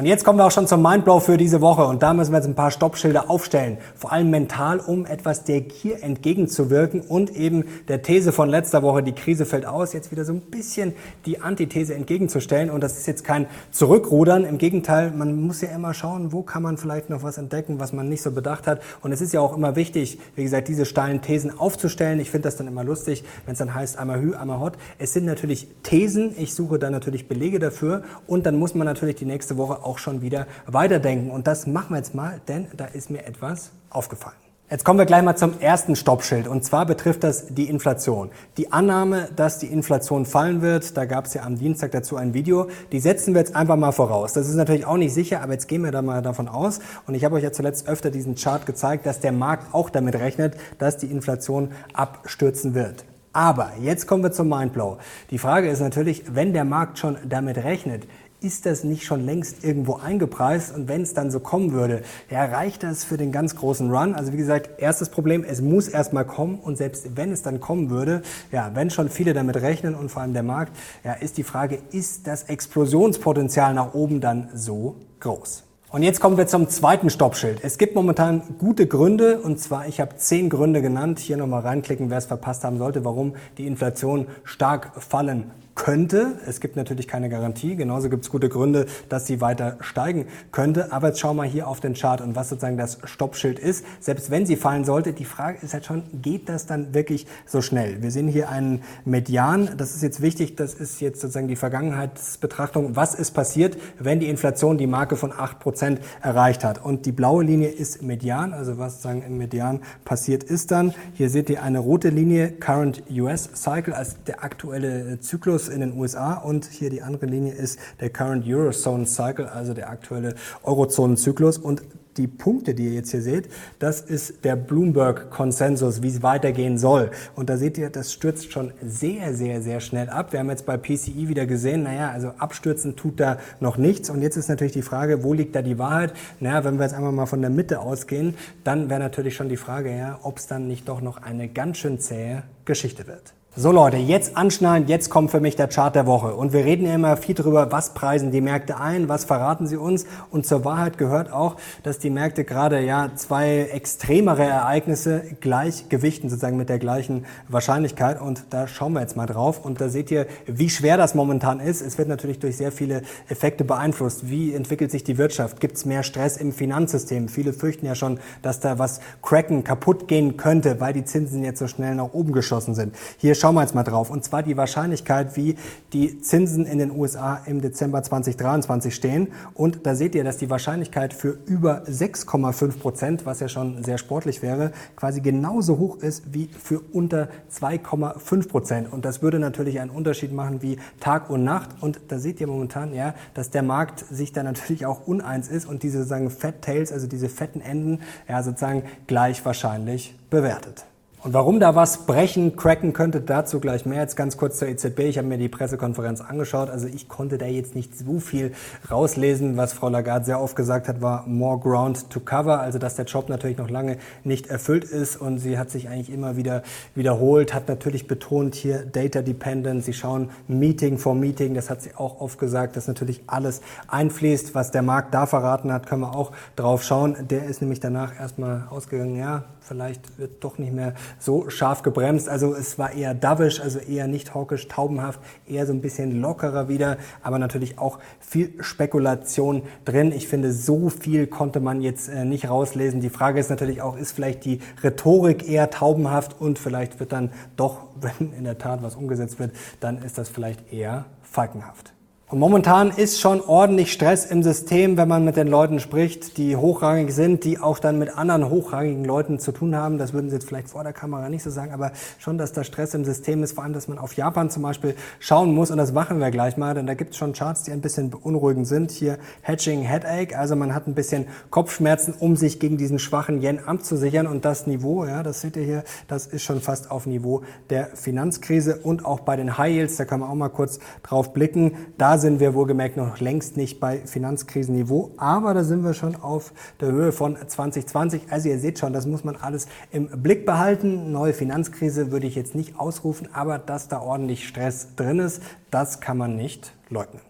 Und 0.00 0.06
jetzt 0.06 0.24
kommen 0.24 0.38
wir 0.38 0.46
auch 0.46 0.50
schon 0.50 0.66
zum 0.66 0.80
Mindblow 0.80 1.20
für 1.20 1.36
diese 1.36 1.60
Woche. 1.60 1.84
Und 1.84 2.02
da 2.02 2.14
müssen 2.14 2.32
wir 2.32 2.38
jetzt 2.38 2.46
ein 2.46 2.54
paar 2.54 2.70
Stoppschilder 2.70 3.28
aufstellen, 3.28 3.76
vor 3.94 4.12
allem 4.12 4.30
mental, 4.30 4.80
um 4.80 5.04
etwas 5.04 5.44
der 5.44 5.60
Gier 5.60 6.02
entgegenzuwirken 6.02 7.02
und 7.02 7.36
eben 7.36 7.66
der 7.86 8.00
These 8.00 8.32
von 8.32 8.48
letzter 8.48 8.82
Woche, 8.82 9.02
die 9.02 9.12
Krise 9.12 9.44
fällt 9.44 9.66
aus, 9.66 9.92
jetzt 9.92 10.10
wieder 10.10 10.24
so 10.24 10.32
ein 10.32 10.40
bisschen 10.40 10.94
die 11.26 11.42
Antithese 11.42 11.94
entgegenzustellen. 11.94 12.70
Und 12.70 12.82
das 12.82 12.96
ist 12.96 13.08
jetzt 13.08 13.24
kein 13.24 13.46
Zurückrudern, 13.72 14.46
im 14.46 14.56
Gegenteil, 14.56 15.10
man 15.10 15.38
muss 15.38 15.60
ja 15.60 15.68
immer 15.68 15.92
schauen, 15.92 16.32
wo 16.32 16.40
kann 16.40 16.62
man 16.62 16.78
vielleicht 16.78 17.10
noch 17.10 17.22
was 17.22 17.36
entdecken, 17.36 17.78
was 17.78 17.92
man 17.92 18.08
nicht 18.08 18.22
so 18.22 18.30
bedacht 18.30 18.66
hat. 18.66 18.80
Und 19.02 19.12
es 19.12 19.20
ist 19.20 19.34
ja 19.34 19.42
auch 19.42 19.54
immer 19.54 19.76
wichtig, 19.76 20.18
wie 20.34 20.44
gesagt, 20.44 20.68
diese 20.68 20.86
steilen 20.86 21.20
Thesen 21.20 21.58
aufzustellen. 21.58 22.20
Ich 22.20 22.30
finde 22.30 22.48
das 22.48 22.56
dann 22.56 22.68
immer 22.68 22.84
lustig, 22.84 23.22
wenn 23.44 23.52
es 23.52 23.58
dann 23.58 23.74
heißt, 23.74 23.98
einmal 23.98 24.22
Hü, 24.22 24.32
einmal 24.34 24.60
Hot. 24.60 24.78
Es 24.96 25.12
sind 25.12 25.26
natürlich 25.26 25.68
Thesen, 25.82 26.34
ich 26.38 26.54
suche 26.54 26.78
dann 26.78 26.92
natürlich 26.92 27.28
Belege 27.28 27.58
dafür. 27.58 28.02
Und 28.26 28.46
dann 28.46 28.58
muss 28.58 28.74
man 28.74 28.86
natürlich 28.86 29.16
die 29.16 29.26
nächste 29.26 29.58
Woche 29.58 29.84
auch 29.89 29.89
schon 29.98 30.22
wieder 30.22 30.46
weiterdenken. 30.66 31.30
Und 31.30 31.46
das 31.46 31.66
machen 31.66 31.90
wir 31.90 31.96
jetzt 31.96 32.14
mal, 32.14 32.40
denn 32.48 32.68
da 32.76 32.86
ist 32.86 33.10
mir 33.10 33.26
etwas 33.26 33.70
aufgefallen. 33.90 34.36
Jetzt 34.70 34.84
kommen 34.84 35.00
wir 35.00 35.06
gleich 35.06 35.24
mal 35.24 35.34
zum 35.34 35.58
ersten 35.58 35.96
Stoppschild 35.96 36.46
und 36.46 36.64
zwar 36.64 36.86
betrifft 36.86 37.24
das 37.24 37.46
die 37.48 37.68
Inflation. 37.68 38.30
Die 38.56 38.70
Annahme, 38.70 39.28
dass 39.34 39.58
die 39.58 39.66
Inflation 39.66 40.26
fallen 40.26 40.62
wird, 40.62 40.96
da 40.96 41.06
gab 41.06 41.24
es 41.24 41.34
ja 41.34 41.42
am 41.42 41.58
Dienstag 41.58 41.90
dazu 41.90 42.14
ein 42.14 42.34
Video, 42.34 42.68
die 42.92 43.00
setzen 43.00 43.34
wir 43.34 43.40
jetzt 43.40 43.56
einfach 43.56 43.74
mal 43.74 43.90
voraus. 43.90 44.32
Das 44.32 44.48
ist 44.48 44.54
natürlich 44.54 44.86
auch 44.86 44.96
nicht 44.96 45.12
sicher, 45.12 45.42
aber 45.42 45.54
jetzt 45.54 45.66
gehen 45.66 45.82
wir 45.82 45.90
da 45.90 46.02
mal 46.02 46.22
davon 46.22 46.46
aus 46.46 46.78
und 47.08 47.16
ich 47.16 47.24
habe 47.24 47.34
euch 47.34 47.42
ja 47.42 47.50
zuletzt 47.50 47.88
öfter 47.88 48.12
diesen 48.12 48.36
Chart 48.36 48.64
gezeigt, 48.64 49.06
dass 49.06 49.18
der 49.18 49.32
Markt 49.32 49.74
auch 49.74 49.90
damit 49.90 50.14
rechnet, 50.14 50.54
dass 50.78 50.98
die 50.98 51.06
Inflation 51.06 51.72
abstürzen 51.92 52.72
wird. 52.72 53.04
Aber 53.32 53.72
jetzt 53.80 54.06
kommen 54.06 54.22
wir 54.22 54.30
zum 54.30 54.48
Mindblow. 54.48 54.98
Die 55.30 55.38
Frage 55.38 55.68
ist 55.68 55.80
natürlich, 55.80 56.22
wenn 56.32 56.52
der 56.52 56.64
Markt 56.64 57.00
schon 57.00 57.16
damit 57.28 57.58
rechnet, 57.58 58.06
ist 58.40 58.66
das 58.66 58.84
nicht 58.84 59.04
schon 59.04 59.24
längst 59.24 59.64
irgendwo 59.64 59.94
eingepreist? 59.94 60.74
Und 60.74 60.88
wenn 60.88 61.02
es 61.02 61.14
dann 61.14 61.30
so 61.30 61.40
kommen 61.40 61.72
würde, 61.72 62.02
ja, 62.30 62.44
reicht 62.44 62.82
das 62.82 63.04
für 63.04 63.16
den 63.16 63.32
ganz 63.32 63.56
großen 63.56 63.90
Run? 63.90 64.14
Also 64.14 64.32
wie 64.32 64.36
gesagt, 64.36 64.70
erstes 64.78 65.08
Problem, 65.08 65.44
es 65.44 65.60
muss 65.60 65.88
erstmal 65.88 66.24
kommen 66.24 66.58
und 66.58 66.76
selbst 66.76 67.16
wenn 67.16 67.32
es 67.32 67.42
dann 67.42 67.60
kommen 67.60 67.90
würde, 67.90 68.22
ja, 68.52 68.70
wenn 68.74 68.90
schon 68.90 69.08
viele 69.08 69.34
damit 69.34 69.56
rechnen 69.56 69.94
und 69.94 70.10
vor 70.10 70.22
allem 70.22 70.32
der 70.32 70.42
Markt, 70.42 70.76
ja, 71.04 71.12
ist 71.12 71.38
die 71.38 71.44
Frage, 71.44 71.78
ist 71.92 72.26
das 72.26 72.44
Explosionspotenzial 72.44 73.74
nach 73.74 73.94
oben 73.94 74.20
dann 74.20 74.48
so 74.54 74.96
groß? 75.20 75.64
Und 75.92 76.04
jetzt 76.04 76.20
kommen 76.20 76.36
wir 76.36 76.46
zum 76.46 76.68
zweiten 76.68 77.10
Stoppschild. 77.10 77.64
Es 77.64 77.76
gibt 77.76 77.96
momentan 77.96 78.42
gute 78.58 78.86
Gründe, 78.86 79.40
und 79.40 79.58
zwar, 79.58 79.88
ich 79.88 80.00
habe 80.00 80.14
zehn 80.16 80.48
Gründe 80.48 80.82
genannt. 80.82 81.18
Hier 81.18 81.36
nochmal 81.36 81.62
reinklicken, 81.62 82.10
wer 82.10 82.18
es 82.18 82.26
verpasst 82.26 82.62
haben 82.62 82.78
sollte, 82.78 83.04
warum 83.04 83.34
die 83.58 83.66
Inflation 83.66 84.28
stark 84.44 84.92
fallen 85.02 85.50
könnte. 85.80 86.36
Es 86.46 86.60
gibt 86.60 86.76
natürlich 86.76 87.08
keine 87.08 87.30
Garantie. 87.30 87.74
Genauso 87.74 88.10
gibt 88.10 88.24
es 88.24 88.30
gute 88.30 88.50
Gründe, 88.50 88.84
dass 89.08 89.26
sie 89.26 89.40
weiter 89.40 89.78
steigen 89.80 90.26
könnte. 90.52 90.92
Aber 90.92 91.08
jetzt 91.08 91.20
schauen 91.20 91.36
wir 91.36 91.44
hier 91.44 91.66
auf 91.68 91.80
den 91.80 91.94
Chart 91.94 92.20
und 92.20 92.36
was 92.36 92.50
sozusagen 92.50 92.76
das 92.76 92.98
Stoppschild 93.04 93.58
ist. 93.58 93.86
Selbst 93.98 94.30
wenn 94.30 94.44
sie 94.44 94.56
fallen 94.56 94.84
sollte, 94.84 95.14
die 95.14 95.24
Frage 95.24 95.56
ist 95.62 95.72
halt 95.72 95.86
schon, 95.86 96.02
geht 96.20 96.50
das 96.50 96.66
dann 96.66 96.92
wirklich 96.92 97.26
so 97.46 97.62
schnell? 97.62 98.02
Wir 98.02 98.10
sehen 98.10 98.28
hier 98.28 98.50
einen 98.50 98.82
Median. 99.06 99.70
Das 99.78 99.94
ist 99.94 100.02
jetzt 100.02 100.20
wichtig. 100.20 100.54
Das 100.54 100.74
ist 100.74 101.00
jetzt 101.00 101.22
sozusagen 101.22 101.48
die 101.48 101.56
Vergangenheitsbetrachtung. 101.56 102.94
Was 102.94 103.14
ist 103.14 103.30
passiert, 103.30 103.78
wenn 103.98 104.20
die 104.20 104.28
Inflation 104.28 104.76
die 104.76 104.86
Marke 104.86 105.16
von 105.16 105.32
acht 105.32 105.60
Prozent 105.60 106.00
erreicht 106.20 106.62
hat? 106.62 106.84
Und 106.84 107.06
die 107.06 107.12
blaue 107.12 107.42
Linie 107.42 107.70
ist 107.70 108.02
Median. 108.02 108.52
Also 108.52 108.76
was 108.76 108.96
sozusagen 108.96 109.22
im 109.22 109.38
Median 109.38 109.80
passiert 110.04 110.44
ist 110.44 110.72
dann. 110.72 110.92
Hier 111.14 111.30
seht 111.30 111.48
ihr 111.48 111.62
eine 111.62 111.78
rote 111.78 112.10
Linie, 112.10 112.50
Current 112.50 113.02
US 113.10 113.48
Cycle, 113.54 113.94
als 113.94 114.22
der 114.24 114.44
aktuelle 114.44 115.20
Zyklus 115.20 115.69
in 115.70 115.80
den 115.80 115.98
USA 115.98 116.34
und 116.34 116.66
hier 116.66 116.90
die 116.90 117.02
andere 117.02 117.26
Linie 117.26 117.52
ist 117.52 117.78
der 118.00 118.10
Current 118.10 118.46
Eurozone 118.46 119.06
Cycle, 119.06 119.46
also 119.46 119.74
der 119.74 119.90
aktuelle 119.90 120.34
Eurozonen-Zyklus. 120.62 121.58
Und 121.58 121.82
die 122.16 122.26
Punkte, 122.26 122.74
die 122.74 122.86
ihr 122.86 122.92
jetzt 122.92 123.10
hier 123.10 123.22
seht, 123.22 123.48
das 123.78 124.00
ist 124.00 124.44
der 124.44 124.56
Bloomberg-Konsensus, 124.56 126.02
wie 126.02 126.08
es 126.08 126.22
weitergehen 126.22 126.78
soll. 126.78 127.10
Und 127.34 127.50
da 127.50 127.56
seht 127.56 127.78
ihr, 127.78 127.90
das 127.90 128.12
stürzt 128.12 128.52
schon 128.52 128.72
sehr, 128.82 129.34
sehr, 129.34 129.62
sehr 129.62 129.80
schnell 129.80 130.08
ab. 130.08 130.32
Wir 130.32 130.40
haben 130.40 130.50
jetzt 130.50 130.66
bei 130.66 130.76
PCI 130.76 131.28
wieder 131.28 131.46
gesehen, 131.46 131.84
naja, 131.84 132.10
also 132.10 132.28
abstürzen 132.38 132.96
tut 132.96 133.20
da 133.20 133.38
noch 133.60 133.76
nichts. 133.76 134.10
Und 134.10 134.22
jetzt 134.22 134.36
ist 134.36 134.48
natürlich 134.48 134.72
die 134.72 134.82
Frage, 134.82 135.24
wo 135.24 135.32
liegt 135.32 135.54
da 135.54 135.62
die 135.62 135.78
Wahrheit? 135.78 136.12
Naja, 136.40 136.64
wenn 136.64 136.78
wir 136.78 136.84
jetzt 136.84 136.94
einmal 136.94 137.12
mal 137.12 137.26
von 137.26 137.40
der 137.40 137.50
Mitte 137.50 137.80
ausgehen, 137.80 138.34
dann 138.64 138.90
wäre 138.90 139.00
natürlich 139.00 139.34
schon 139.34 139.48
die 139.48 139.56
Frage, 139.56 139.96
ja, 139.96 140.18
ob 140.22 140.38
es 140.38 140.46
dann 140.46 140.66
nicht 140.66 140.88
doch 140.88 141.00
noch 141.00 141.22
eine 141.22 141.48
ganz 141.48 141.78
schön 141.78 141.98
zähe 142.00 142.42
Geschichte 142.64 143.06
wird. 143.06 143.34
So 143.56 143.72
Leute, 143.72 143.96
jetzt 143.96 144.36
anschnallen, 144.36 144.86
jetzt 144.86 145.10
kommt 145.10 145.32
für 145.32 145.40
mich 145.40 145.56
der 145.56 145.66
Chart 145.66 145.92
der 145.92 146.06
Woche. 146.06 146.36
Und 146.36 146.52
wir 146.52 146.64
reden 146.64 146.86
ja 146.86 146.94
immer 146.94 147.16
viel 147.16 147.34
darüber, 147.34 147.72
was 147.72 147.94
preisen 147.94 148.30
die 148.30 148.40
Märkte 148.40 148.78
ein, 148.78 149.08
was 149.08 149.24
verraten 149.24 149.66
sie 149.66 149.76
uns. 149.76 150.06
Und 150.30 150.46
zur 150.46 150.64
Wahrheit 150.64 150.98
gehört 150.98 151.32
auch, 151.32 151.56
dass 151.82 151.98
die 151.98 152.10
Märkte 152.10 152.44
gerade 152.44 152.78
ja 152.80 153.10
zwei 153.16 153.68
extremere 153.72 154.44
Ereignisse 154.44 155.24
gleich 155.40 155.88
gewichten, 155.88 156.28
sozusagen 156.28 156.58
mit 156.58 156.68
der 156.68 156.78
gleichen 156.78 157.26
Wahrscheinlichkeit. 157.48 158.20
Und 158.20 158.44
da 158.50 158.68
schauen 158.68 158.92
wir 158.92 159.00
jetzt 159.00 159.16
mal 159.16 159.26
drauf. 159.26 159.64
Und 159.64 159.80
da 159.80 159.88
seht 159.88 160.12
ihr, 160.12 160.28
wie 160.46 160.70
schwer 160.70 160.96
das 160.96 161.16
momentan 161.16 161.58
ist. 161.58 161.80
Es 161.80 161.98
wird 161.98 162.06
natürlich 162.06 162.38
durch 162.38 162.56
sehr 162.56 162.70
viele 162.70 163.02
Effekte 163.28 163.64
beeinflusst. 163.64 164.30
Wie 164.30 164.54
entwickelt 164.54 164.92
sich 164.92 165.02
die 165.02 165.18
Wirtschaft? 165.18 165.58
Gibt 165.58 165.76
es 165.76 165.84
mehr 165.84 166.04
Stress 166.04 166.36
im 166.36 166.52
Finanzsystem? 166.52 167.28
Viele 167.28 167.52
fürchten 167.52 167.84
ja 167.84 167.96
schon, 167.96 168.20
dass 168.42 168.60
da 168.60 168.78
was 168.78 169.00
cracken, 169.22 169.64
kaputt 169.64 170.06
gehen 170.06 170.36
könnte, 170.36 170.78
weil 170.78 170.92
die 170.92 171.04
Zinsen 171.04 171.42
jetzt 171.42 171.58
so 171.58 171.66
schnell 171.66 171.96
nach 171.96 172.12
oben 172.12 172.30
geschossen 172.30 172.76
sind. 172.76 172.94
Hier 173.18 173.34
schauen 173.40 173.54
wir 173.54 173.62
jetzt 173.62 173.74
mal 173.74 173.82
drauf. 173.82 174.10
Und 174.10 174.24
zwar 174.24 174.42
die 174.42 174.56
Wahrscheinlichkeit, 174.56 175.36
wie 175.36 175.56
die 175.92 176.20
Zinsen 176.20 176.66
in 176.66 176.78
den 176.78 176.90
USA 176.90 177.40
im 177.46 177.60
Dezember 177.60 178.02
2023 178.02 178.94
stehen. 178.94 179.28
Und 179.54 179.86
da 179.86 179.94
seht 179.94 180.14
ihr, 180.14 180.24
dass 180.24 180.36
die 180.36 180.50
Wahrscheinlichkeit 180.50 181.14
für 181.14 181.38
über 181.46 181.82
6,5 181.84 182.78
Prozent, 182.78 183.26
was 183.26 183.40
ja 183.40 183.48
schon 183.48 183.82
sehr 183.82 183.98
sportlich 183.98 184.42
wäre, 184.42 184.72
quasi 184.96 185.20
genauso 185.20 185.78
hoch 185.78 185.96
ist 185.98 186.34
wie 186.34 186.48
für 186.48 186.80
unter 186.92 187.28
2,5 187.52 188.48
Prozent. 188.48 188.92
Und 188.92 189.04
das 189.04 189.22
würde 189.22 189.38
natürlich 189.38 189.80
einen 189.80 189.90
Unterschied 189.90 190.32
machen 190.32 190.62
wie 190.62 190.78
Tag 191.00 191.30
und 191.30 191.44
Nacht. 191.44 191.70
Und 191.80 192.00
da 192.08 192.18
seht 192.18 192.40
ihr 192.40 192.46
momentan, 192.46 192.94
ja, 192.94 193.14
dass 193.34 193.50
der 193.50 193.62
Markt 193.62 194.04
sich 194.10 194.32
da 194.32 194.42
natürlich 194.42 194.86
auch 194.86 195.06
uneins 195.06 195.48
ist 195.48 195.66
und 195.66 195.82
diese 195.82 195.98
sozusagen 195.98 196.30
Fat 196.30 196.62
Tails, 196.62 196.92
also 196.92 197.06
diese 197.06 197.28
fetten 197.28 197.60
Enden, 197.60 198.00
ja, 198.28 198.42
sozusagen 198.42 198.82
gleich 199.06 199.44
wahrscheinlich 199.44 200.14
bewertet. 200.28 200.84
Und 201.22 201.34
warum 201.34 201.60
da 201.60 201.74
was 201.74 202.06
brechen, 202.06 202.56
cracken 202.56 202.94
könnte, 202.94 203.20
dazu 203.20 203.60
gleich 203.60 203.84
mehr. 203.84 204.00
Jetzt 204.00 204.16
ganz 204.16 204.38
kurz 204.38 204.58
zur 204.58 204.68
EZB. 204.68 205.00
Ich 205.00 205.18
habe 205.18 205.28
mir 205.28 205.36
die 205.36 205.50
Pressekonferenz 205.50 206.22
angeschaut. 206.22 206.70
Also 206.70 206.86
ich 206.86 207.08
konnte 207.08 207.36
da 207.36 207.44
jetzt 207.44 207.74
nicht 207.74 207.94
so 207.94 208.20
viel 208.20 208.52
rauslesen. 208.90 209.58
Was 209.58 209.74
Frau 209.74 209.90
Lagarde 209.90 210.24
sehr 210.24 210.40
oft 210.40 210.56
gesagt 210.56 210.88
hat, 210.88 211.02
war 211.02 211.26
more 211.26 211.58
ground 211.58 212.08
to 212.08 212.20
cover. 212.20 212.60
Also 212.60 212.78
dass 212.78 212.94
der 212.94 213.04
Job 213.04 213.28
natürlich 213.28 213.58
noch 213.58 213.68
lange 213.68 213.98
nicht 214.24 214.46
erfüllt 214.46 214.84
ist. 214.84 215.16
Und 215.16 215.40
sie 215.40 215.58
hat 215.58 215.68
sich 215.70 215.90
eigentlich 215.90 216.10
immer 216.10 216.38
wieder 216.38 216.62
wiederholt, 216.94 217.52
hat 217.52 217.68
natürlich 217.68 218.06
betont 218.06 218.54
hier 218.54 218.86
Data 218.86 219.20
Dependent. 219.20 219.84
Sie 219.84 219.92
schauen 219.92 220.30
Meeting 220.48 220.96
for 220.96 221.14
Meeting. 221.14 221.52
Das 221.52 221.68
hat 221.68 221.82
sie 221.82 221.94
auch 221.96 222.22
oft 222.22 222.38
gesagt, 222.38 222.76
dass 222.76 222.88
natürlich 222.88 223.24
alles 223.26 223.60
einfließt. 223.88 224.54
Was 224.54 224.70
der 224.70 224.80
Markt 224.80 225.12
da 225.12 225.26
verraten 225.26 225.70
hat, 225.70 225.86
können 225.86 226.00
wir 226.00 226.16
auch 226.16 226.32
drauf 226.56 226.82
schauen. 226.82 227.14
Der 227.28 227.44
ist 227.44 227.60
nämlich 227.60 227.80
danach 227.80 228.18
erstmal 228.18 228.68
ausgegangen, 228.70 229.16
ja, 229.16 229.44
vielleicht 229.60 230.18
wird 230.18 230.42
doch 230.42 230.56
nicht 230.56 230.72
mehr 230.72 230.94
so 231.18 231.50
scharf 231.50 231.82
gebremst. 231.82 232.28
Also 232.28 232.54
es 232.54 232.78
war 232.78 232.92
eher 232.92 233.14
dovish, 233.14 233.60
also 233.60 233.78
eher 233.78 234.06
nicht 234.06 234.34
hawkisch, 234.34 234.68
taubenhaft, 234.68 235.20
eher 235.46 235.66
so 235.66 235.72
ein 235.72 235.80
bisschen 235.80 236.20
lockerer 236.20 236.68
wieder, 236.68 236.96
aber 237.22 237.38
natürlich 237.38 237.78
auch 237.78 237.98
viel 238.20 238.52
Spekulation 238.62 239.62
drin. 239.84 240.12
Ich 240.12 240.28
finde, 240.28 240.52
so 240.52 240.88
viel 240.88 241.26
konnte 241.26 241.60
man 241.60 241.80
jetzt 241.80 242.08
äh, 242.08 242.24
nicht 242.24 242.48
rauslesen. 242.48 243.00
Die 243.00 243.10
Frage 243.10 243.40
ist 243.40 243.50
natürlich 243.50 243.82
auch, 243.82 243.96
ist 243.96 244.12
vielleicht 244.12 244.44
die 244.44 244.60
Rhetorik 244.82 245.48
eher 245.48 245.70
taubenhaft 245.70 246.40
und 246.40 246.58
vielleicht 246.58 247.00
wird 247.00 247.12
dann 247.12 247.30
doch, 247.56 247.86
wenn 248.00 248.32
in 248.32 248.44
der 248.44 248.58
Tat 248.58 248.82
was 248.82 248.96
umgesetzt 248.96 249.38
wird, 249.38 249.52
dann 249.80 250.02
ist 250.02 250.18
das 250.18 250.28
vielleicht 250.28 250.72
eher 250.72 251.06
falkenhaft. 251.22 251.92
Und 252.30 252.38
momentan 252.38 252.90
ist 252.90 253.18
schon 253.18 253.40
ordentlich 253.40 253.92
Stress 253.92 254.24
im 254.24 254.44
System, 254.44 254.96
wenn 254.96 255.08
man 255.08 255.24
mit 255.24 255.36
den 255.36 255.48
Leuten 255.48 255.80
spricht, 255.80 256.36
die 256.36 256.54
hochrangig 256.54 257.12
sind, 257.12 257.42
die 257.42 257.58
auch 257.58 257.80
dann 257.80 257.98
mit 257.98 258.16
anderen 258.16 258.48
hochrangigen 258.48 259.04
Leuten 259.04 259.40
zu 259.40 259.50
tun 259.50 259.74
haben. 259.74 259.98
Das 259.98 260.12
würden 260.12 260.30
sie 260.30 260.36
jetzt 260.36 260.46
vielleicht 260.46 260.68
vor 260.68 260.84
der 260.84 260.92
Kamera 260.92 261.28
nicht 261.28 261.42
so 261.42 261.50
sagen, 261.50 261.72
aber 261.72 261.90
schon, 262.20 262.38
dass 262.38 262.52
da 262.52 262.62
Stress 262.62 262.94
im 262.94 263.04
System 263.04 263.42
ist, 263.42 263.54
vor 263.56 263.64
allem, 263.64 263.72
dass 263.72 263.88
man 263.88 263.98
auf 263.98 264.14
Japan 264.14 264.48
zum 264.48 264.62
Beispiel 264.62 264.94
schauen 265.18 265.52
muss. 265.52 265.72
Und 265.72 265.78
das 265.78 265.92
machen 265.92 266.20
wir 266.20 266.30
gleich 266.30 266.56
mal, 266.56 266.72
denn 266.72 266.86
da 266.86 266.94
gibt 266.94 267.10
es 267.10 267.16
schon 267.16 267.32
Charts, 267.32 267.64
die 267.64 267.72
ein 267.72 267.80
bisschen 267.80 268.10
beunruhigend 268.10 268.68
sind. 268.68 268.92
Hier 268.92 269.18
Hedging 269.42 269.82
Headache, 269.82 270.38
also 270.38 270.54
man 270.54 270.72
hat 270.72 270.86
ein 270.86 270.94
bisschen 270.94 271.26
Kopfschmerzen, 271.50 272.14
um 272.16 272.36
sich 272.36 272.60
gegen 272.60 272.76
diesen 272.76 273.00
schwachen 273.00 273.42
Yen 273.42 273.58
abzusichern. 273.58 274.28
Und 274.28 274.44
das 274.44 274.68
Niveau, 274.68 275.04
ja, 275.04 275.24
das 275.24 275.40
seht 275.40 275.56
ihr 275.56 275.64
hier, 275.64 275.82
das 276.06 276.28
ist 276.28 276.44
schon 276.44 276.60
fast 276.60 276.92
auf 276.92 277.06
Niveau 277.06 277.42
der 277.70 277.86
Finanzkrise. 277.86 278.76
Und 278.76 279.04
auch 279.04 279.18
bei 279.18 279.34
den 279.34 279.58
High 279.58 279.74
Yields, 279.74 279.96
da 279.96 280.04
kann 280.04 280.20
man 280.20 280.30
auch 280.30 280.36
mal 280.36 280.48
kurz 280.48 280.78
drauf 281.02 281.32
blicken. 281.32 281.72
Da 281.98 282.19
sind 282.20 282.38
wir 282.38 282.54
wohlgemerkt 282.54 282.96
noch 282.96 283.18
längst 283.18 283.56
nicht 283.56 283.80
bei 283.80 283.98
Finanzkrisenniveau, 283.98 285.10
aber 285.16 285.54
da 285.54 285.64
sind 285.64 285.82
wir 285.82 285.94
schon 285.94 286.14
auf 286.14 286.52
der 286.80 286.92
Höhe 286.92 287.10
von 287.10 287.36
2020. 287.36 288.30
Also 288.30 288.48
ihr 288.48 288.58
seht 288.58 288.78
schon, 288.78 288.92
das 288.92 289.06
muss 289.06 289.24
man 289.24 289.36
alles 289.36 289.66
im 289.90 290.22
Blick 290.22 290.46
behalten. 290.46 291.10
Neue 291.10 291.32
Finanzkrise 291.32 292.12
würde 292.12 292.26
ich 292.26 292.36
jetzt 292.36 292.54
nicht 292.54 292.78
ausrufen, 292.78 293.28
aber 293.32 293.58
dass 293.58 293.88
da 293.88 294.00
ordentlich 294.00 294.46
Stress 294.46 294.94
drin 294.94 295.18
ist, 295.18 295.42
das 295.70 296.00
kann 296.00 296.18
man 296.18 296.36
nicht 296.36 296.72
leugnen. 296.88 297.29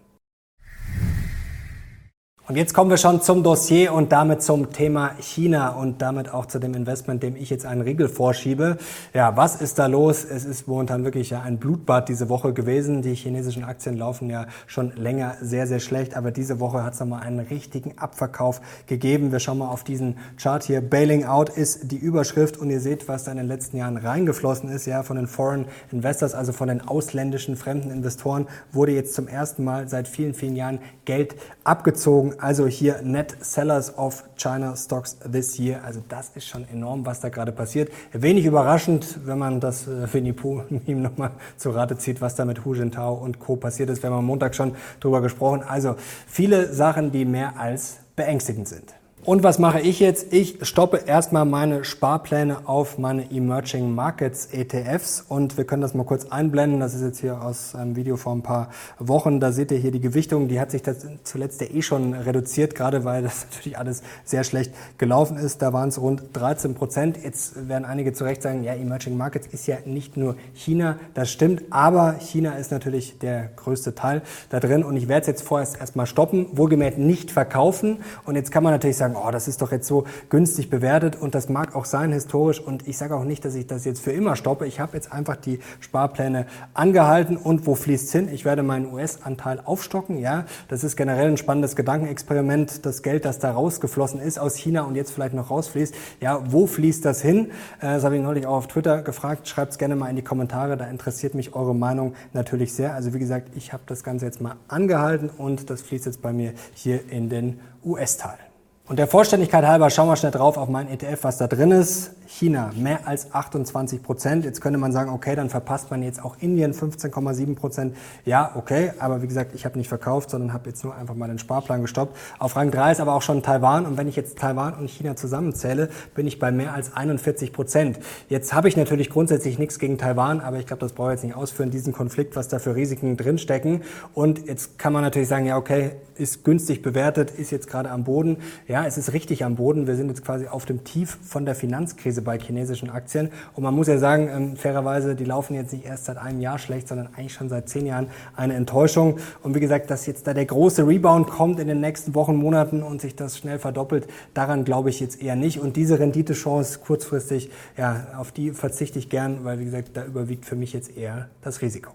Und 2.50 2.56
jetzt 2.56 2.74
kommen 2.74 2.90
wir 2.90 2.96
schon 2.96 3.22
zum 3.22 3.44
Dossier 3.44 3.92
und 3.92 4.10
damit 4.10 4.42
zum 4.42 4.72
Thema 4.72 5.12
China 5.20 5.68
und 5.68 6.02
damit 6.02 6.34
auch 6.34 6.46
zu 6.46 6.58
dem 6.58 6.74
Investment, 6.74 7.22
dem 7.22 7.36
ich 7.36 7.48
jetzt 7.48 7.64
einen 7.64 7.80
Riegel 7.80 8.08
vorschiebe. 8.08 8.76
Ja, 9.14 9.36
was 9.36 9.60
ist 9.60 9.78
da 9.78 9.86
los? 9.86 10.24
Es 10.24 10.44
ist 10.44 10.66
momentan 10.66 11.04
wirklich 11.04 11.30
ja 11.30 11.42
ein 11.42 11.58
Blutbad 11.58 12.08
diese 12.08 12.28
Woche 12.28 12.52
gewesen. 12.52 13.02
Die 13.02 13.14
chinesischen 13.14 13.62
Aktien 13.62 13.96
laufen 13.96 14.28
ja 14.30 14.46
schon 14.66 14.90
länger 14.96 15.36
sehr, 15.40 15.68
sehr 15.68 15.78
schlecht, 15.78 16.16
aber 16.16 16.32
diese 16.32 16.58
Woche 16.58 16.82
hat 16.82 16.94
es 16.94 16.98
nochmal 16.98 17.22
einen 17.22 17.38
richtigen 17.38 17.96
Abverkauf 17.98 18.60
gegeben. 18.88 19.30
Wir 19.30 19.38
schauen 19.38 19.58
mal 19.58 19.68
auf 19.68 19.84
diesen 19.84 20.16
Chart 20.36 20.64
hier. 20.64 20.80
Bailing 20.80 21.26
out 21.26 21.50
ist 21.50 21.92
die 21.92 21.98
Überschrift 21.98 22.56
und 22.56 22.68
ihr 22.68 22.80
seht, 22.80 23.06
was 23.06 23.22
da 23.22 23.30
in 23.30 23.36
den 23.36 23.46
letzten 23.46 23.76
Jahren 23.76 23.96
reingeflossen 23.96 24.70
ist, 24.70 24.86
ja, 24.86 25.04
von 25.04 25.14
den 25.14 25.28
Foreign 25.28 25.66
Investors, 25.92 26.34
also 26.34 26.50
von 26.50 26.66
den 26.66 26.80
ausländischen 26.80 27.54
fremden 27.54 27.92
Investoren, 27.92 28.48
wurde 28.72 28.90
jetzt 28.90 29.14
zum 29.14 29.28
ersten 29.28 29.62
Mal 29.62 29.86
seit 29.86 30.08
vielen, 30.08 30.34
vielen 30.34 30.56
Jahren 30.56 30.80
Geld 31.04 31.36
abgezogen 31.62 32.39
also 32.40 32.66
hier 32.66 33.02
Net 33.02 33.36
Sellers 33.40 33.96
of 33.96 34.24
China 34.36 34.76
Stocks 34.76 35.18
this 35.30 35.58
year. 35.58 35.82
Also 35.84 36.02
das 36.08 36.30
ist 36.34 36.46
schon 36.46 36.66
enorm, 36.68 37.04
was 37.06 37.20
da 37.20 37.28
gerade 37.28 37.52
passiert. 37.52 37.90
Wenig 38.12 38.46
überraschend, 38.46 39.26
wenn 39.26 39.38
man 39.38 39.60
das 39.60 39.86
äh, 39.86 40.12
Winnie 40.12 40.32
Pooh-Meme 40.32 41.00
nochmal 41.08 41.32
zu 41.56 41.70
Rate 41.70 41.96
zieht, 41.98 42.20
was 42.20 42.34
da 42.34 42.44
mit 42.44 42.64
Hu 42.64 42.74
Jintao 42.74 43.14
und 43.14 43.38
Co. 43.38 43.56
passiert 43.56 43.90
ist. 43.90 44.02
Wir 44.02 44.10
haben 44.10 44.18
am 44.18 44.26
Montag 44.26 44.54
schon 44.54 44.74
drüber 45.00 45.20
gesprochen. 45.20 45.62
Also 45.62 45.96
viele 46.26 46.72
Sachen, 46.72 47.12
die 47.12 47.24
mehr 47.24 47.58
als 47.58 47.98
beängstigend 48.16 48.68
sind. 48.68 48.99
Und 49.30 49.44
was 49.44 49.60
mache 49.60 49.78
ich 49.78 50.00
jetzt? 50.00 50.32
Ich 50.32 50.58
stoppe 50.62 51.02
erstmal 51.06 51.44
meine 51.44 51.84
Sparpläne 51.84 52.66
auf 52.66 52.98
meine 52.98 53.30
Emerging 53.30 53.94
Markets 53.94 54.46
ETFs 54.46 55.24
und 55.28 55.56
wir 55.56 55.62
können 55.62 55.82
das 55.82 55.94
mal 55.94 56.02
kurz 56.02 56.26
einblenden. 56.26 56.80
Das 56.80 56.94
ist 56.94 57.02
jetzt 57.02 57.20
hier 57.20 57.40
aus 57.40 57.76
einem 57.76 57.94
Video 57.94 58.16
vor 58.16 58.32
ein 58.32 58.42
paar 58.42 58.70
Wochen. 58.98 59.38
Da 59.38 59.52
seht 59.52 59.70
ihr 59.70 59.78
hier 59.78 59.92
die 59.92 60.00
Gewichtung. 60.00 60.48
Die 60.48 60.58
hat 60.58 60.72
sich 60.72 60.82
zuletzt 61.22 61.60
ja 61.60 61.68
eh 61.68 61.80
schon 61.80 62.12
reduziert, 62.14 62.74
gerade 62.74 63.04
weil 63.04 63.22
das 63.22 63.46
natürlich 63.52 63.78
alles 63.78 64.02
sehr 64.24 64.42
schlecht 64.42 64.72
gelaufen 64.98 65.36
ist. 65.36 65.62
Da 65.62 65.72
waren 65.72 65.90
es 65.90 66.00
rund 66.00 66.24
13 66.32 66.74
Prozent. 66.74 67.16
Jetzt 67.22 67.68
werden 67.68 67.84
einige 67.84 68.12
zu 68.12 68.24
Recht 68.24 68.42
sagen, 68.42 68.64
ja, 68.64 68.74
Emerging 68.74 69.16
Markets 69.16 69.46
ist 69.46 69.68
ja 69.68 69.76
nicht 69.84 70.16
nur 70.16 70.34
China. 70.54 70.98
Das 71.14 71.30
stimmt, 71.30 71.62
aber 71.70 72.16
China 72.18 72.54
ist 72.54 72.72
natürlich 72.72 73.20
der 73.20 73.50
größte 73.54 73.94
Teil 73.94 74.22
da 74.48 74.58
drin 74.58 74.82
und 74.82 74.96
ich 74.96 75.06
werde 75.06 75.20
es 75.20 75.26
jetzt 75.28 75.42
vorerst 75.42 75.78
erstmal 75.78 76.06
stoppen, 76.06 76.48
wohlgemerkt 76.50 76.98
nicht 76.98 77.30
verkaufen. 77.30 77.98
Und 78.24 78.34
jetzt 78.34 78.50
kann 78.50 78.64
man 78.64 78.72
natürlich 78.72 78.96
sagen, 78.96 79.14
oh, 79.24 79.30
das 79.30 79.48
ist 79.48 79.62
doch 79.62 79.72
jetzt 79.72 79.86
so 79.86 80.04
günstig 80.28 80.70
bewertet 80.70 81.16
und 81.16 81.34
das 81.34 81.48
mag 81.48 81.74
auch 81.74 81.84
sein 81.84 82.12
historisch 82.12 82.60
und 82.60 82.86
ich 82.88 82.98
sage 82.98 83.16
auch 83.16 83.24
nicht, 83.24 83.44
dass 83.44 83.54
ich 83.54 83.66
das 83.66 83.84
jetzt 83.84 84.00
für 84.00 84.12
immer 84.12 84.36
stoppe. 84.36 84.66
Ich 84.66 84.80
habe 84.80 84.96
jetzt 84.96 85.12
einfach 85.12 85.36
die 85.36 85.60
Sparpläne 85.80 86.46
angehalten 86.74 87.36
und 87.36 87.66
wo 87.66 87.74
fließt 87.74 88.12
hin? 88.12 88.28
Ich 88.32 88.44
werde 88.44 88.62
meinen 88.62 88.92
US-Anteil 88.92 89.60
aufstocken. 89.64 90.18
Ja, 90.18 90.44
das 90.68 90.84
ist 90.84 90.96
generell 90.96 91.28
ein 91.28 91.36
spannendes 91.36 91.76
Gedankenexperiment. 91.76 92.84
Das 92.86 93.02
Geld, 93.02 93.24
das 93.24 93.38
da 93.38 93.52
rausgeflossen 93.52 94.20
ist 94.20 94.38
aus 94.38 94.56
China 94.56 94.82
und 94.82 94.94
jetzt 94.94 95.12
vielleicht 95.12 95.34
noch 95.34 95.50
rausfließt, 95.50 95.94
ja, 96.20 96.40
wo 96.50 96.66
fließt 96.66 97.04
das 97.04 97.22
hin? 97.22 97.50
Äh, 97.80 97.94
das 97.94 98.04
habe 98.04 98.16
ich 98.16 98.22
neulich 98.22 98.46
auch 98.46 98.56
auf 98.56 98.68
Twitter 98.68 99.02
gefragt. 99.02 99.48
Schreibt 99.48 99.72
es 99.72 99.78
gerne 99.78 99.96
mal 99.96 100.08
in 100.08 100.16
die 100.16 100.22
Kommentare. 100.22 100.76
Da 100.76 100.86
interessiert 100.86 101.34
mich 101.34 101.54
eure 101.54 101.74
Meinung 101.74 102.14
natürlich 102.32 102.74
sehr. 102.74 102.94
Also 102.94 103.14
wie 103.14 103.18
gesagt, 103.18 103.50
ich 103.56 103.72
habe 103.72 103.82
das 103.86 104.02
Ganze 104.04 104.26
jetzt 104.26 104.40
mal 104.40 104.56
angehalten 104.68 105.30
und 105.30 105.70
das 105.70 105.82
fließt 105.82 106.06
jetzt 106.06 106.22
bei 106.22 106.32
mir 106.32 106.52
hier 106.74 107.10
in 107.10 107.28
den 107.28 107.60
US-Teil. 107.84 108.49
Und 108.90 108.98
der 108.98 109.06
Vollständigkeit 109.06 109.64
halber 109.64 109.88
schauen 109.88 110.08
wir 110.08 110.16
schnell 110.16 110.32
drauf 110.32 110.56
auf 110.56 110.68
mein 110.68 110.88
ETF, 110.88 111.22
was 111.22 111.38
da 111.38 111.46
drin 111.46 111.70
ist. 111.70 112.10
China, 112.26 112.72
mehr 112.74 113.06
als 113.06 113.32
28 113.32 114.02
Prozent. 114.02 114.44
Jetzt 114.44 114.60
könnte 114.60 114.80
man 114.80 114.90
sagen, 114.90 115.12
okay, 115.12 115.36
dann 115.36 115.48
verpasst 115.48 115.92
man 115.92 116.02
jetzt 116.02 116.24
auch 116.24 116.36
Indien 116.40 116.72
15,7 116.72 117.54
Prozent. 117.54 117.96
Ja, 118.24 118.50
okay, 118.56 118.90
aber 118.98 119.22
wie 119.22 119.28
gesagt, 119.28 119.54
ich 119.54 119.64
habe 119.64 119.78
nicht 119.78 119.88
verkauft, 119.88 120.30
sondern 120.30 120.52
habe 120.52 120.68
jetzt 120.70 120.82
nur 120.82 120.96
einfach 120.96 121.14
mal 121.14 121.28
den 121.28 121.38
Sparplan 121.38 121.82
gestoppt. 121.82 122.16
Auf 122.40 122.56
Rang 122.56 122.72
3 122.72 122.90
ist 122.90 123.00
aber 123.00 123.14
auch 123.14 123.22
schon 123.22 123.44
Taiwan 123.44 123.86
und 123.86 123.96
wenn 123.96 124.08
ich 124.08 124.16
jetzt 124.16 124.38
Taiwan 124.38 124.74
und 124.74 124.90
China 124.90 125.14
zusammenzähle, 125.14 125.88
bin 126.16 126.26
ich 126.26 126.40
bei 126.40 126.50
mehr 126.50 126.74
als 126.74 126.96
41 126.96 127.52
Prozent. 127.52 128.00
Jetzt 128.28 128.52
habe 128.54 128.66
ich 128.66 128.76
natürlich 128.76 129.08
grundsätzlich 129.08 129.60
nichts 129.60 129.78
gegen 129.78 129.98
Taiwan, 129.98 130.40
aber 130.40 130.58
ich 130.58 130.66
glaube, 130.66 130.80
das 130.80 130.94
brauche 130.94 131.10
ich 131.10 131.16
jetzt 131.18 131.24
nicht 131.24 131.36
ausführen, 131.36 131.70
diesen 131.70 131.92
Konflikt, 131.92 132.34
was 132.34 132.48
da 132.48 132.58
für 132.58 132.74
Risiken 132.74 133.16
drinstecken. 133.16 133.82
Und 134.14 134.48
jetzt 134.48 134.80
kann 134.80 134.92
man 134.92 135.02
natürlich 135.02 135.28
sagen, 135.28 135.46
ja, 135.46 135.56
okay, 135.56 135.92
ist 136.16 136.44
günstig 136.44 136.82
bewertet, 136.82 137.30
ist 137.30 137.50
jetzt 137.50 137.66
gerade 137.66 137.90
am 137.90 138.04
Boden. 138.04 138.36
Ja, 138.68 138.79
es 138.86 138.98
ist 138.98 139.12
richtig 139.12 139.44
am 139.44 139.56
Boden. 139.56 139.86
Wir 139.86 139.96
sind 139.96 140.08
jetzt 140.08 140.24
quasi 140.24 140.46
auf 140.46 140.64
dem 140.64 140.84
Tief 140.84 141.18
von 141.22 141.44
der 141.44 141.54
Finanzkrise 141.54 142.22
bei 142.22 142.38
chinesischen 142.38 142.90
Aktien. 142.90 143.30
Und 143.54 143.62
man 143.62 143.74
muss 143.74 143.88
ja 143.88 143.98
sagen, 143.98 144.28
ähm, 144.28 144.56
fairerweise, 144.56 145.14
die 145.14 145.24
laufen 145.24 145.54
jetzt 145.54 145.72
nicht 145.72 145.84
erst 145.84 146.06
seit 146.06 146.18
einem 146.18 146.40
Jahr 146.40 146.58
schlecht, 146.58 146.88
sondern 146.88 147.08
eigentlich 147.14 147.32
schon 147.32 147.48
seit 147.48 147.68
zehn 147.68 147.86
Jahren 147.86 148.08
eine 148.36 148.54
Enttäuschung. 148.54 149.18
Und 149.42 149.54
wie 149.54 149.60
gesagt, 149.60 149.90
dass 149.90 150.06
jetzt 150.06 150.26
da 150.26 150.34
der 150.34 150.46
große 150.46 150.86
Rebound 150.86 151.28
kommt 151.28 151.58
in 151.60 151.68
den 151.68 151.80
nächsten 151.80 152.14
Wochen, 152.14 152.36
Monaten 152.36 152.82
und 152.82 153.00
sich 153.00 153.16
das 153.16 153.38
schnell 153.38 153.58
verdoppelt, 153.58 154.06
daran 154.34 154.64
glaube 154.64 154.90
ich 154.90 155.00
jetzt 155.00 155.22
eher 155.22 155.36
nicht. 155.36 155.60
Und 155.60 155.76
diese 155.76 155.98
Renditechance 155.98 156.78
kurzfristig, 156.80 157.50
ja, 157.76 158.06
auf 158.16 158.32
die 158.32 158.52
verzichte 158.52 158.98
ich 158.98 159.08
gern, 159.08 159.44
weil 159.44 159.58
wie 159.58 159.64
gesagt, 159.64 159.90
da 159.94 160.04
überwiegt 160.04 160.44
für 160.44 160.56
mich 160.56 160.72
jetzt 160.72 160.96
eher 160.96 161.28
das 161.42 161.62
Risiko. 161.62 161.92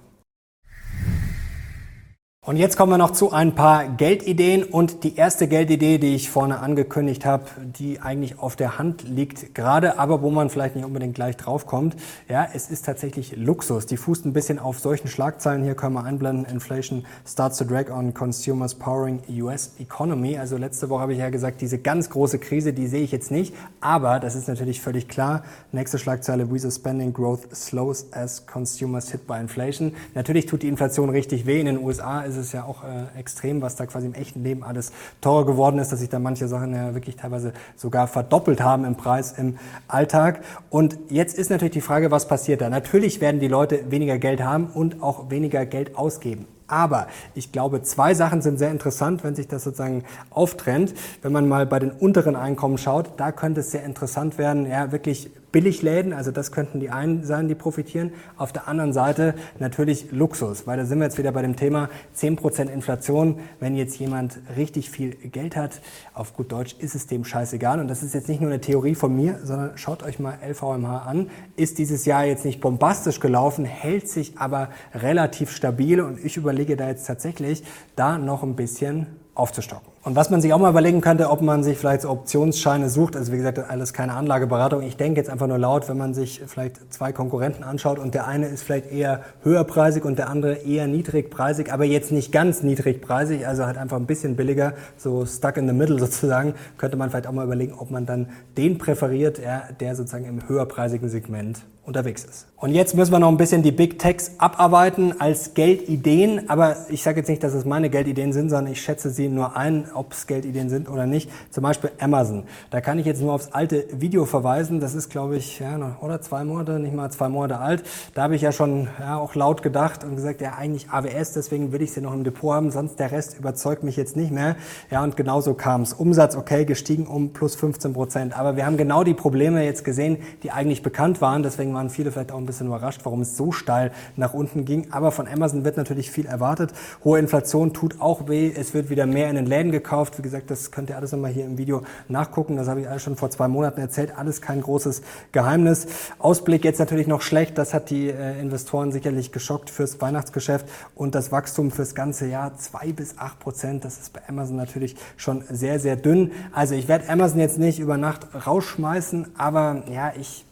Und 2.48 2.58
jetzt 2.58 2.78
kommen 2.78 2.92
wir 2.92 3.00
noch 3.00 3.10
zu 3.10 3.32
ein 3.32 3.56
paar 3.56 3.88
Geldideen 3.88 4.64
und 4.64 5.04
die 5.04 5.16
erste 5.16 5.48
Geldidee, 5.48 5.98
die 5.98 6.14
ich 6.14 6.30
vorne 6.30 6.60
angekündigt 6.60 7.26
habe, 7.26 7.46
die 7.58 8.02
eigentlich 8.02 8.38
auf 8.38 8.56
der 8.56 8.78
Hand 8.78 9.02
liegt 9.10 9.56
gerade, 9.56 9.98
aber 9.98 10.22
wo 10.22 10.30
man 10.30 10.52
vielleicht 10.52 10.76
nicht 10.76 10.86
unbedingt 10.86 11.16
gleich 11.16 11.38
draufkommt. 11.38 11.96
Ja, 12.30 12.48
es 12.54 12.70
ist 12.70 12.86
tatsächlich 12.86 13.36
Luxus. 13.36 13.88
Die 13.88 13.98
fußt 13.98 14.28
ein 14.28 14.34
bisschen 14.34 14.60
auf 14.60 14.78
solchen 14.78 15.08
Schlagzeilen. 15.08 15.64
Hier 15.64 15.74
können 15.74 15.96
wir 15.96 16.04
einblenden. 16.04 16.46
Inflation 16.46 17.04
starts 17.28 17.58
to 17.58 17.66
drag 17.66 17.90
on 17.90 18.14
consumers 18.14 18.76
powering 18.76 19.22
US 19.40 19.72
economy. 19.80 20.38
Also 20.38 20.58
letzte 20.58 20.88
Woche 20.92 21.02
habe 21.02 21.14
ich 21.14 21.20
ja 21.20 21.32
gesagt, 21.32 21.62
diese 21.62 21.80
ganz 21.80 22.12
große 22.12 22.38
Krise, 22.38 22.74
die 22.74 22.86
sehe 22.86 23.02
ich 23.02 23.12
jetzt 23.12 23.32
nicht. 23.32 23.56
Aber 23.82 24.20
das 24.20 24.36
ist 24.36 24.48
natürlich 24.48 24.82
völlig 24.82 25.08
klar. 25.08 25.42
Nächste 25.72 25.98
Schlagzeile, 25.98 26.54
Visa 26.54 26.70
spending 26.70 27.12
growth 27.12 27.56
slows 27.56 28.06
as 28.14 28.46
consumers 28.46 29.10
hit 29.10 29.26
by 29.26 29.40
inflation. 29.40 29.94
Natürlich 30.14 30.46
tut 30.46 30.62
die 30.62 30.68
Inflation 30.68 31.10
richtig 31.10 31.48
weh. 31.48 31.60
In 31.60 31.66
den 31.66 31.84
USA 31.84 32.22
ist 32.22 32.35
ist 32.36 32.48
es 32.48 32.52
ja 32.52 32.64
auch 32.64 32.84
äh, 32.84 33.20
extrem, 33.20 33.62
was 33.62 33.76
da 33.76 33.86
quasi 33.86 34.08
im 34.08 34.14
echten 34.14 34.44
Leben 34.44 34.64
alles 34.64 34.92
teurer 35.22 35.46
geworden 35.46 35.80
ist, 35.80 35.92
dass 35.92 36.00
sich 36.00 36.10
da 36.10 36.20
manche 36.20 36.48
Sachen 36.48 36.74
ja 36.74 36.94
wirklich 36.94 37.16
teilweise 37.16 37.54
sogar 37.76 38.08
verdoppelt 38.08 38.62
haben 38.62 38.86
im 38.86 38.96
Preis 38.96 39.34
im 39.38 39.58
Alltag. 39.88 40.42
Und 40.70 40.98
jetzt 41.10 41.38
ist 41.38 41.50
natürlich 41.50 41.74
die 41.74 41.82
Frage, 41.82 42.12
was 42.12 42.28
passiert 42.28 42.62
da? 42.62 42.70
Natürlich 42.70 43.22
werden 43.22 43.40
die 43.40 43.48
Leute 43.48 43.92
weniger 43.92 44.18
Geld 44.18 44.44
haben 44.44 44.68
und 44.68 45.02
auch 45.02 45.30
weniger 45.30 45.66
Geld 45.66 45.98
ausgeben. 45.98 46.48
Aber 46.68 47.08
ich 47.36 47.52
glaube, 47.52 47.84
zwei 47.84 48.14
Sachen 48.14 48.42
sind 48.42 48.58
sehr 48.58 48.72
interessant, 48.72 49.24
wenn 49.24 49.36
sich 49.36 49.48
das 49.48 49.64
sozusagen 49.64 50.04
auftrennt. 50.32 50.94
Wenn 51.22 51.32
man 51.32 51.48
mal 51.48 51.66
bei 51.66 51.80
den 51.80 51.92
unteren 51.92 52.36
Einkommen 52.36 52.78
schaut, 52.78 53.12
da 53.18 53.32
könnte 53.32 53.60
es 53.60 53.72
sehr 53.72 53.84
interessant 53.84 54.38
werden, 54.38 54.68
ja, 54.68 54.92
wirklich 54.92 55.30
Billigläden, 55.56 56.12
also 56.12 56.32
das 56.32 56.52
könnten 56.52 56.82
die 56.82 56.90
einen 56.90 57.24
sein, 57.24 57.48
die 57.48 57.56
profitieren. 57.56 58.12
Auf 58.36 58.52
der 58.52 58.68
anderen 58.68 58.92
Seite 58.92 59.36
natürlich 59.58 60.12
Luxus, 60.12 60.68
weil 60.68 60.76
da 60.76 60.84
sind 60.84 60.98
wir 60.98 61.06
jetzt 61.06 61.18
wieder 61.18 61.32
bei 61.32 61.42
dem 61.42 61.56
Thema 61.56 61.88
10% 62.14 62.70
Inflation. 62.70 63.40
Wenn 63.62 63.78
jetzt 63.78 63.98
jemand 63.98 64.38
richtig 64.58 64.90
viel 64.90 65.12
Geld 65.16 65.56
hat, 65.56 65.80
auf 66.14 66.34
gut 66.34 66.52
Deutsch 66.52 66.76
ist 66.80 66.94
es 66.94 67.08
dem 67.08 67.24
scheißegal. 67.24 67.80
Und 67.80 67.88
das 67.88 68.04
ist 68.04 68.14
jetzt 68.14 68.28
nicht 68.28 68.42
nur 68.42 68.50
eine 68.50 68.60
Theorie 68.60 68.96
von 68.96 69.16
mir, 69.16 69.40
sondern 69.46 69.78
schaut 69.78 70.04
euch 70.04 70.20
mal 70.20 70.38
LVMH 70.46 71.04
an. 71.04 71.30
Ist 71.56 71.78
dieses 71.78 72.04
Jahr 72.04 72.26
jetzt 72.26 72.44
nicht 72.44 72.60
bombastisch 72.60 73.22
gelaufen, 73.22 73.64
hält 73.64 74.10
sich 74.10 74.38
aber 74.38 74.68
relativ 74.94 75.52
stabil 75.52 76.02
und 76.02 76.20
ich 76.22 76.36
überlege 76.36 76.76
da 76.76 76.90
jetzt 76.90 77.08
tatsächlich, 77.08 77.64
da 77.96 78.18
noch 78.18 78.44
ein 78.44 78.58
bisschen 78.58 79.08
aufzustocken. 79.36 79.95
Und 80.06 80.16
was 80.16 80.30
man 80.30 80.40
sich 80.40 80.54
auch 80.54 80.60
mal 80.60 80.70
überlegen 80.70 81.02
könnte, 81.02 81.32
ob 81.32 81.42
man 81.42 81.64
sich 81.64 81.80
vielleicht 81.80 82.04
so 82.04 82.12
Optionsscheine 82.12 82.90
sucht, 82.90 83.16
also 83.16 83.32
wie 83.32 83.38
gesagt, 83.38 83.58
alles 83.58 83.92
keine 83.92 84.14
Anlageberatung. 84.14 84.84
Ich 84.84 84.98
denke 84.98 85.20
jetzt 85.20 85.32
einfach 85.32 85.48
nur 85.48 85.58
laut, 85.58 85.90
wenn 85.90 85.98
man 85.98 86.14
sich 86.14 86.44
vielleicht 86.46 86.94
zwei 86.94 87.12
Konkurrenten 87.12 87.64
anschaut 87.64 87.98
und 87.98 88.14
der 88.14 88.28
eine 88.28 88.46
ist 88.46 88.62
vielleicht 88.62 88.92
eher 88.92 89.22
höherpreisig 89.42 90.06
und 90.06 90.20
der 90.20 90.30
andere 90.30 90.58
eher 90.58 90.86
niedrigpreisig, 90.86 91.74
aber 91.74 91.86
jetzt 91.86 92.12
nicht 92.12 92.32
ganz 92.32 92.62
niedrigpreisig, 92.62 93.48
also 93.48 93.66
halt 93.66 93.80
einfach 93.80 93.98
ein 93.98 94.06
bisschen 94.06 94.36
billiger, 94.36 94.74
so 94.96 95.26
stuck 95.26 95.58
in 95.58 95.68
the 95.68 95.74
middle 95.74 95.98
sozusagen, 96.06 96.54
könnte 96.78 96.98
man 96.98 97.10
vielleicht 97.10 97.26
auch 97.26 97.32
mal 97.32 97.44
überlegen, 97.44 97.74
ob 97.74 97.90
man 97.90 98.06
dann 98.06 98.30
den 98.58 98.78
präferiert, 98.78 99.42
der 99.80 99.96
sozusagen 99.96 100.26
im 100.26 100.48
höherpreisigen 100.48 101.10
Segment 101.10 101.66
unterwegs 101.86 102.26
ist. 102.26 102.48
Und 102.58 102.74
jetzt 102.74 102.96
müssen 102.96 103.12
wir 103.12 103.20
noch 103.20 103.30
ein 103.30 103.38
bisschen 103.38 103.62
die 103.62 103.72
Big 103.72 104.00
Techs 104.00 104.32
abarbeiten 104.40 105.20
als 105.20 105.54
Geldideen, 105.54 106.50
aber 106.50 106.78
ich 106.90 107.04
sage 107.04 107.20
jetzt 107.20 107.28
nicht, 107.28 107.44
dass 107.44 107.54
es 107.54 107.64
meine 107.64 107.90
Geldideen 107.90 108.34
sind, 108.34 108.50
sondern 108.50 108.72
ich 108.72 108.82
schätze 108.82 109.12
sie 109.12 109.30
nur 109.30 109.56
ein, 109.56 109.88
ob 109.96 110.14
es 110.14 110.28
Geldideen 110.28 110.70
sind 110.70 110.90
oder 110.90 111.06
nicht. 111.06 111.30
Zum 111.50 111.64
Beispiel 111.64 111.92
Amazon. 112.00 112.44
Da 112.70 112.82
kann 112.82 113.00
ich 113.00 113.06
jetzt 113.06 113.22
nur 113.22 113.34
aufs 113.34 113.50
alte 113.52 113.86
Video 113.92 114.26
verweisen. 114.26 114.80
Das 114.80 114.94
ist, 114.94 115.10
glaube 115.10 115.38
ich, 115.38 115.60
ja, 115.60 115.98
oder 116.02 116.22
zwei 116.22 116.44
Monate, 116.44 116.80
nicht 116.80 116.94
mal 116.94 117.10
zwei 117.12 117.30
Monate 117.30 117.60
alt. 117.60 117.84
Da 118.14 118.24
habe 118.24 118.36
ich 118.36 118.42
ja 118.42 118.52
schon 118.52 118.88
ja, 119.00 119.18
auch 119.18 119.36
laut 119.36 119.64
gedacht 119.64 120.04
und 120.04 120.16
gesagt, 120.16 120.42
ja, 120.42 120.54
eigentlich 120.54 120.90
AWS, 120.90 121.34
deswegen 121.34 121.72
will 121.72 121.82
ich 121.82 121.94
sie 121.94 122.02
noch 122.02 122.14
im 122.14 122.24
Depot 122.24 122.54
haben, 122.54 122.72
sonst 122.72 123.00
der 123.00 123.12
Rest 123.12 123.38
überzeugt 123.40 123.84
mich 123.84 123.96
jetzt 123.96 124.16
nicht 124.16 124.32
mehr. 124.32 124.56
Ja, 124.92 125.04
und 125.04 125.18
genauso 125.18 125.54
kam 125.54 125.82
es. 125.82 125.94
Umsatz, 125.94 126.36
okay, 126.36 126.66
gestiegen 126.66 127.08
um 127.08 127.34
plus 127.34 127.56
15 127.56 127.94
Prozent. 127.94 128.38
Aber 128.38 128.56
wir 128.56 128.66
haben 128.66 128.78
genau 128.78 129.04
die 129.04 129.14
Probleme 129.14 129.64
jetzt 129.64 129.84
gesehen, 129.84 130.18
die 130.44 130.52
eigentlich 130.52 130.84
bekannt 130.84 131.22
waren. 131.22 131.44
Deswegen 131.44 131.74
waren 131.74 131.90
viele 131.90 132.12
vielleicht 132.12 132.32
auch 132.32 132.38
ein 132.38 132.46
bisschen 132.46 132.68
überrascht, 132.68 133.02
warum 133.04 133.22
es 133.22 133.38
so 133.38 133.52
steil 133.52 133.92
nach 134.16 134.34
unten 134.34 134.66
ging. 134.66 134.92
Aber 134.92 135.12
von 135.12 135.28
Amazon 135.28 135.64
wird 135.64 135.78
natürlich 135.78 136.12
viel 136.12 136.26
erwartet. 136.26 136.74
Hohe 137.04 137.20
Inflation 137.20 137.74
tut 137.74 138.02
auch 138.02 138.28
weh. 138.28 138.52
Es 138.56 138.74
wird 138.74 138.90
wieder 138.90 139.06
mehr 139.06 139.30
in 139.30 139.36
den 139.36 139.46
Läden 139.46 139.72
gekauft. 139.72 139.85
Wie 140.18 140.22
gesagt, 140.22 140.52
das 140.52 140.72
könnt 140.72 140.90
ihr 140.90 140.98
alles 140.98 141.12
nochmal 141.12 141.32
hier 141.32 141.46
im 141.46 141.58
Video 141.58 141.84
nachgucken. 142.08 142.58
Das 142.58 142.68
habe 142.68 142.82
ich 142.82 142.90
alles 142.90 143.04
schon 143.04 143.16
vor 143.16 143.30
zwei 143.30 143.48
Monaten 143.48 143.80
erzählt. 143.80 144.18
Alles 144.18 144.42
kein 144.42 144.62
großes 144.62 145.02
Geheimnis. 145.32 145.88
Ausblick 146.20 146.66
jetzt 146.66 146.80
natürlich 146.80 147.08
noch 147.08 147.22
schlecht. 147.22 147.58
Das 147.58 147.74
hat 147.74 147.90
die 147.90 148.10
äh, 148.10 148.40
Investoren 148.40 148.92
sicherlich 148.92 149.32
geschockt 149.32 149.70
fürs 149.70 150.02
Weihnachtsgeschäft 150.02 150.68
und 150.96 151.16
das 151.16 151.32
Wachstum 151.32 151.72
fürs 151.72 151.96
ganze 151.96 152.28
Jahr 152.28 152.58
zwei 152.58 152.92
bis 152.92 153.18
acht 153.18 153.40
Prozent. 153.40 153.86
Das 153.86 154.00
ist 154.00 154.14
bei 154.14 154.22
Amazon 154.28 154.56
natürlich 154.56 154.96
schon 155.18 155.44
sehr, 155.50 155.80
sehr 155.80 155.96
dünn. 155.96 156.32
Also 156.52 156.76
ich 156.76 156.88
werde 156.88 157.10
Amazon 157.10 157.40
jetzt 157.40 157.58
nicht 157.58 157.80
über 157.80 157.98
Nacht 157.98 158.28
rausschmeißen, 158.46 159.38
aber 159.38 159.84
ja, 159.92 160.14
ich 160.18 160.46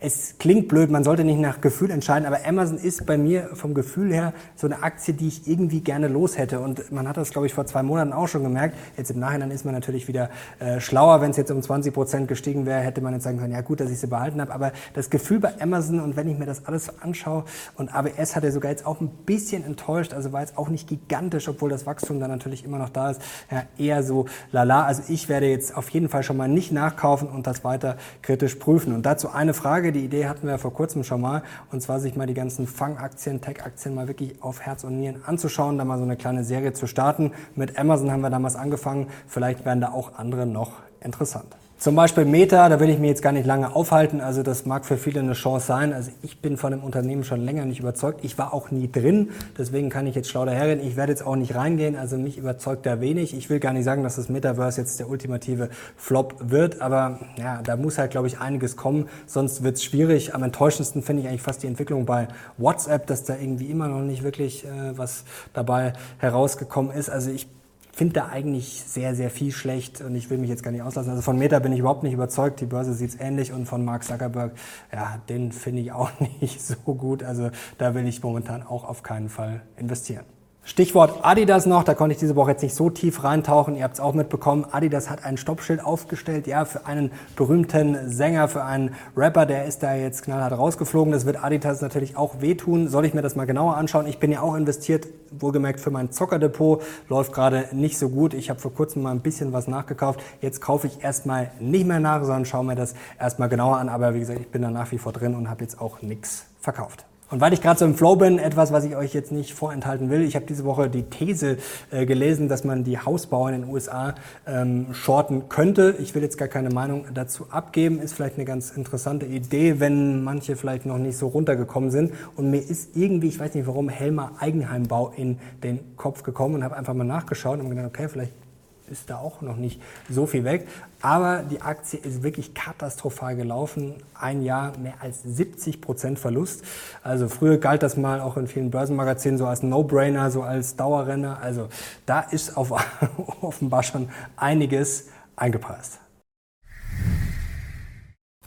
es 0.00 0.36
klingt 0.38 0.68
blöd, 0.68 0.90
man 0.90 1.04
sollte 1.04 1.24
nicht 1.24 1.38
nach 1.38 1.60
Gefühl 1.60 1.90
entscheiden, 1.90 2.26
aber 2.26 2.38
Amazon 2.46 2.78
ist 2.78 3.06
bei 3.06 3.16
mir 3.16 3.50
vom 3.54 3.74
Gefühl 3.74 4.12
her 4.12 4.34
so 4.54 4.66
eine 4.66 4.82
Aktie, 4.82 5.14
die 5.14 5.28
ich 5.28 5.48
irgendwie 5.48 5.80
gerne 5.80 6.08
los 6.08 6.36
hätte. 6.36 6.60
Und 6.60 6.92
man 6.92 7.08
hat 7.08 7.16
das, 7.16 7.30
glaube 7.30 7.46
ich, 7.46 7.54
vor 7.54 7.66
zwei 7.66 7.82
Monaten 7.82 8.12
auch 8.12 8.28
schon 8.28 8.42
gemerkt. 8.42 8.76
Jetzt 8.96 9.10
im 9.10 9.18
Nachhinein 9.18 9.50
ist 9.50 9.64
man 9.64 9.74
natürlich 9.74 10.06
wieder 10.08 10.30
äh, 10.58 10.80
schlauer. 10.80 11.20
Wenn 11.20 11.30
es 11.30 11.36
jetzt 11.36 11.50
um 11.50 11.62
20 11.62 11.94
Prozent 11.94 12.28
gestiegen 12.28 12.66
wäre, 12.66 12.80
hätte 12.80 13.00
man 13.00 13.14
jetzt 13.14 13.24
sagen 13.24 13.38
können, 13.38 13.52
ja 13.52 13.60
gut, 13.62 13.80
dass 13.80 13.90
ich 13.90 13.98
sie 13.98 14.06
behalten 14.06 14.40
habe. 14.40 14.52
Aber 14.52 14.72
das 14.92 15.10
Gefühl 15.10 15.40
bei 15.40 15.60
Amazon 15.60 16.00
und 16.00 16.16
wenn 16.16 16.28
ich 16.28 16.38
mir 16.38 16.46
das 16.46 16.66
alles 16.66 16.90
anschaue 17.00 17.44
und 17.76 17.94
ABS 17.94 18.36
hat 18.36 18.44
er 18.44 18.52
sogar 18.52 18.70
jetzt 18.70 18.86
auch 18.86 19.00
ein 19.00 19.08
bisschen 19.24 19.64
enttäuscht, 19.64 20.12
also 20.12 20.32
war 20.32 20.40
jetzt 20.40 20.58
auch 20.58 20.68
nicht 20.68 20.88
gigantisch, 20.88 21.48
obwohl 21.48 21.70
das 21.70 21.86
Wachstum 21.86 22.20
dann 22.20 22.30
natürlich 22.30 22.64
immer 22.64 22.78
noch 22.78 22.90
da 22.90 23.10
ist, 23.10 23.22
ja, 23.50 23.62
eher 23.78 24.02
so 24.02 24.26
lala. 24.52 24.84
Also 24.84 25.02
ich 25.08 25.28
werde 25.28 25.46
jetzt 25.46 25.76
auf 25.76 25.88
jeden 25.90 26.08
Fall 26.08 26.22
schon 26.22 26.36
mal 26.36 26.48
nicht 26.48 26.72
nachkaufen 26.72 27.28
und 27.28 27.46
das 27.46 27.64
weiter 27.64 27.96
kritisch 28.22 28.56
prüfen. 28.56 28.94
Und 28.94 29.06
dazu 29.06 29.23
eine 29.28 29.54
Frage, 29.54 29.92
die 29.92 30.04
Idee 30.04 30.26
hatten 30.26 30.46
wir 30.46 30.58
vor 30.58 30.72
kurzem 30.72 31.04
schon 31.04 31.20
mal, 31.20 31.42
und 31.72 31.80
zwar 31.80 32.00
sich 32.00 32.16
mal 32.16 32.26
die 32.26 32.34
ganzen 32.34 32.66
Fang-Aktien, 32.66 33.40
Tech-Aktien 33.40 33.94
mal 33.94 34.08
wirklich 34.08 34.42
auf 34.42 34.60
Herz 34.60 34.84
und 34.84 34.98
Nieren 34.98 35.22
anzuschauen, 35.24 35.78
da 35.78 35.84
mal 35.84 35.98
so 35.98 36.04
eine 36.04 36.16
kleine 36.16 36.44
Serie 36.44 36.72
zu 36.72 36.86
starten. 36.86 37.32
Mit 37.54 37.78
Amazon 37.78 38.10
haben 38.10 38.20
wir 38.20 38.30
damals 38.30 38.56
angefangen, 38.56 39.08
vielleicht 39.26 39.64
werden 39.64 39.80
da 39.80 39.92
auch 39.92 40.18
andere 40.18 40.46
noch 40.46 40.72
interessant. 41.00 41.56
Zum 41.76 41.96
Beispiel 41.96 42.24
Meta, 42.24 42.68
da 42.68 42.80
will 42.80 42.88
ich 42.88 42.98
mir 42.98 43.08
jetzt 43.08 43.20
gar 43.20 43.32
nicht 43.32 43.44
lange 43.46 43.74
aufhalten. 43.74 44.20
Also 44.20 44.42
das 44.42 44.64
mag 44.64 44.86
für 44.86 44.96
viele 44.96 45.20
eine 45.20 45.34
Chance 45.34 45.66
sein. 45.66 45.92
Also 45.92 46.12
ich 46.22 46.40
bin 46.40 46.56
von 46.56 46.70
dem 46.70 46.82
Unternehmen 46.82 47.24
schon 47.24 47.40
länger 47.44 47.66
nicht 47.66 47.80
überzeugt. 47.80 48.24
Ich 48.24 48.38
war 48.38 48.54
auch 48.54 48.70
nie 48.70 48.90
drin, 48.90 49.30
deswegen 49.58 49.90
kann 49.90 50.06
ich 50.06 50.14
jetzt 50.14 50.30
schlau 50.30 50.46
daherreden. 50.46 50.86
Ich 50.86 50.96
werde 50.96 51.12
jetzt 51.12 51.26
auch 51.26 51.36
nicht 51.36 51.54
reingehen. 51.54 51.96
Also 51.96 52.16
mich 52.16 52.38
überzeugt 52.38 52.86
da 52.86 53.00
wenig. 53.00 53.36
Ich 53.36 53.50
will 53.50 53.60
gar 53.60 53.72
nicht 53.72 53.84
sagen, 53.84 54.02
dass 54.02 54.16
das 54.16 54.28
Metaverse 54.28 54.80
jetzt 54.80 54.98
der 54.98 55.10
ultimative 55.10 55.68
Flop 55.96 56.36
wird, 56.38 56.80
aber 56.80 57.18
ja, 57.36 57.60
da 57.62 57.76
muss 57.76 57.98
halt, 57.98 58.12
glaube 58.12 58.28
ich, 58.28 58.38
einiges 58.38 58.76
kommen. 58.76 59.08
Sonst 59.26 59.62
wird 59.62 59.76
es 59.76 59.84
schwierig. 59.84 60.34
Am 60.34 60.42
enttäuschendsten 60.42 61.02
finde 61.02 61.22
ich 61.22 61.28
eigentlich 61.28 61.42
fast 61.42 61.62
die 61.62 61.66
Entwicklung 61.66 62.06
bei 62.06 62.28
WhatsApp, 62.56 63.06
dass 63.08 63.24
da 63.24 63.36
irgendwie 63.36 63.66
immer 63.66 63.88
noch 63.88 64.00
nicht 64.00 64.22
wirklich 64.22 64.64
äh, 64.64 64.96
was 64.96 65.24
dabei 65.52 65.92
herausgekommen 66.18 66.92
ist. 66.92 67.10
Also 67.10 67.30
ich 67.30 67.46
finde 67.94 68.14
da 68.14 68.28
eigentlich 68.28 68.82
sehr, 68.86 69.14
sehr 69.14 69.30
viel 69.30 69.52
schlecht 69.52 70.00
und 70.00 70.14
ich 70.14 70.30
will 70.30 70.38
mich 70.38 70.50
jetzt 70.50 70.62
gar 70.62 70.70
nicht 70.70 70.82
auslassen. 70.82 71.10
Also 71.10 71.22
von 71.22 71.38
Meta 71.38 71.58
bin 71.58 71.72
ich 71.72 71.78
überhaupt 71.78 72.02
nicht 72.02 72.12
überzeugt. 72.12 72.60
Die 72.60 72.66
Börse 72.66 72.92
sieht 72.92 73.10
es 73.10 73.20
ähnlich 73.20 73.52
und 73.52 73.66
von 73.66 73.84
Mark 73.84 74.04
Zuckerberg, 74.04 74.52
ja, 74.92 75.20
den 75.28 75.52
finde 75.52 75.82
ich 75.82 75.92
auch 75.92 76.10
nicht 76.40 76.60
so 76.60 76.74
gut. 76.76 77.22
Also 77.22 77.50
da 77.78 77.94
will 77.94 78.06
ich 78.06 78.22
momentan 78.22 78.62
auch 78.62 78.84
auf 78.84 79.02
keinen 79.02 79.28
Fall 79.28 79.62
investieren. 79.76 80.24
Stichwort 80.66 81.18
Adidas 81.22 81.66
noch, 81.66 81.84
da 81.84 81.92
konnte 81.92 82.14
ich 82.14 82.18
diese 82.18 82.36
Woche 82.36 82.52
jetzt 82.52 82.62
nicht 82.62 82.74
so 82.74 82.88
tief 82.88 83.22
reintauchen. 83.22 83.76
Ihr 83.76 83.84
habt 83.84 83.94
es 83.94 84.00
auch 84.00 84.14
mitbekommen. 84.14 84.64
Adidas 84.72 85.10
hat 85.10 85.22
ein 85.22 85.36
Stoppschild 85.36 85.84
aufgestellt, 85.84 86.46
ja, 86.46 86.64
für 86.64 86.86
einen 86.86 87.12
berühmten 87.36 88.10
Sänger, 88.10 88.48
für 88.48 88.64
einen 88.64 88.94
Rapper, 89.14 89.44
der 89.44 89.66
ist 89.66 89.82
da 89.82 89.94
jetzt 89.94 90.22
knallhart 90.22 90.58
rausgeflogen. 90.58 91.12
Das 91.12 91.26
wird 91.26 91.44
Adidas 91.44 91.82
natürlich 91.82 92.16
auch 92.16 92.40
wehtun. 92.40 92.88
Soll 92.88 93.04
ich 93.04 93.12
mir 93.12 93.20
das 93.20 93.36
mal 93.36 93.44
genauer 93.44 93.76
anschauen? 93.76 94.06
Ich 94.06 94.18
bin 94.18 94.32
ja 94.32 94.40
auch 94.40 94.54
investiert, 94.54 95.06
wohlgemerkt 95.38 95.80
für 95.80 95.90
mein 95.90 96.12
Zockerdepot. 96.12 96.82
Läuft 97.10 97.34
gerade 97.34 97.68
nicht 97.72 97.98
so 97.98 98.08
gut. 98.08 98.32
Ich 98.32 98.48
habe 98.48 98.58
vor 98.58 98.72
kurzem 98.72 99.02
mal 99.02 99.10
ein 99.10 99.20
bisschen 99.20 99.52
was 99.52 99.68
nachgekauft. 99.68 100.20
Jetzt 100.40 100.62
kaufe 100.62 100.86
ich 100.86 101.04
erstmal 101.04 101.50
nicht 101.60 101.86
mehr 101.86 102.00
nach, 102.00 102.22
sondern 102.22 102.46
schaue 102.46 102.64
mir 102.64 102.74
das 102.74 102.94
erstmal 103.20 103.50
genauer 103.50 103.76
an. 103.76 103.90
Aber 103.90 104.14
wie 104.14 104.20
gesagt, 104.20 104.40
ich 104.40 104.48
bin 104.48 104.62
da 104.62 104.70
nach 104.70 104.90
wie 104.92 104.98
vor 104.98 105.12
drin 105.12 105.34
und 105.34 105.50
habe 105.50 105.62
jetzt 105.62 105.78
auch 105.78 106.00
nichts 106.00 106.46
verkauft. 106.58 107.04
Und 107.34 107.40
weil 107.40 107.52
ich 107.52 107.60
gerade 107.60 107.80
so 107.80 107.84
im 107.84 107.96
Flow 107.96 108.14
bin, 108.14 108.38
etwas, 108.38 108.70
was 108.70 108.84
ich 108.84 108.94
euch 108.94 109.12
jetzt 109.12 109.32
nicht 109.32 109.54
vorenthalten 109.54 110.08
will, 110.08 110.22
ich 110.22 110.36
habe 110.36 110.46
diese 110.46 110.64
Woche 110.64 110.88
die 110.88 111.02
These 111.02 111.56
äh, 111.90 112.06
gelesen, 112.06 112.48
dass 112.48 112.62
man 112.62 112.84
die 112.84 112.96
Hausbauer 112.96 113.50
in 113.50 113.62
den 113.62 113.70
USA 113.72 114.14
ähm, 114.46 114.94
shorten 114.94 115.48
könnte. 115.48 115.96
Ich 115.98 116.14
will 116.14 116.22
jetzt 116.22 116.38
gar 116.38 116.46
keine 116.46 116.70
Meinung 116.70 117.06
dazu 117.12 117.48
abgeben, 117.50 117.98
ist 117.98 118.12
vielleicht 118.12 118.36
eine 118.36 118.44
ganz 118.44 118.70
interessante 118.70 119.26
Idee, 119.26 119.80
wenn 119.80 120.22
manche 120.22 120.54
vielleicht 120.54 120.86
noch 120.86 120.98
nicht 120.98 121.18
so 121.18 121.26
runtergekommen 121.26 121.90
sind. 121.90 122.12
Und 122.36 122.52
mir 122.52 122.60
ist 122.60 122.96
irgendwie, 122.96 123.26
ich 123.26 123.40
weiß 123.40 123.52
nicht 123.52 123.66
warum, 123.66 123.88
Helmer 123.88 124.30
Eigenheimbau 124.38 125.12
in 125.16 125.38
den 125.64 125.96
Kopf 125.96 126.22
gekommen 126.22 126.54
und 126.54 126.62
habe 126.62 126.76
einfach 126.76 126.94
mal 126.94 127.02
nachgeschaut 127.02 127.58
und 127.58 127.68
gedacht, 127.68 127.86
okay, 127.86 128.08
vielleicht 128.08 128.43
ist 128.90 129.10
da 129.10 129.18
auch 129.18 129.40
noch 129.40 129.56
nicht 129.56 129.80
so 130.08 130.26
viel 130.26 130.44
weg. 130.44 130.68
Aber 131.00 131.42
die 131.42 131.60
Aktie 131.60 131.98
ist 131.98 132.22
wirklich 132.22 132.54
katastrophal 132.54 133.36
gelaufen. 133.36 133.94
Ein 134.14 134.42
Jahr 134.42 134.76
mehr 134.78 134.94
als 135.00 135.22
70 135.22 135.80
Prozent 135.80 136.18
Verlust. 136.18 136.64
Also 137.02 137.28
früher 137.28 137.58
galt 137.58 137.82
das 137.82 137.96
mal 137.96 138.20
auch 138.20 138.36
in 138.36 138.46
vielen 138.46 138.70
Börsenmagazinen 138.70 139.38
so 139.38 139.46
als 139.46 139.62
No-Brainer, 139.62 140.30
so 140.30 140.42
als 140.42 140.76
Dauerrenner. 140.76 141.40
Also 141.40 141.68
da 142.06 142.20
ist 142.20 142.56
auf, 142.56 142.72
offenbar 143.40 143.82
schon 143.82 144.08
einiges 144.36 145.08
eingepreist. 145.36 145.98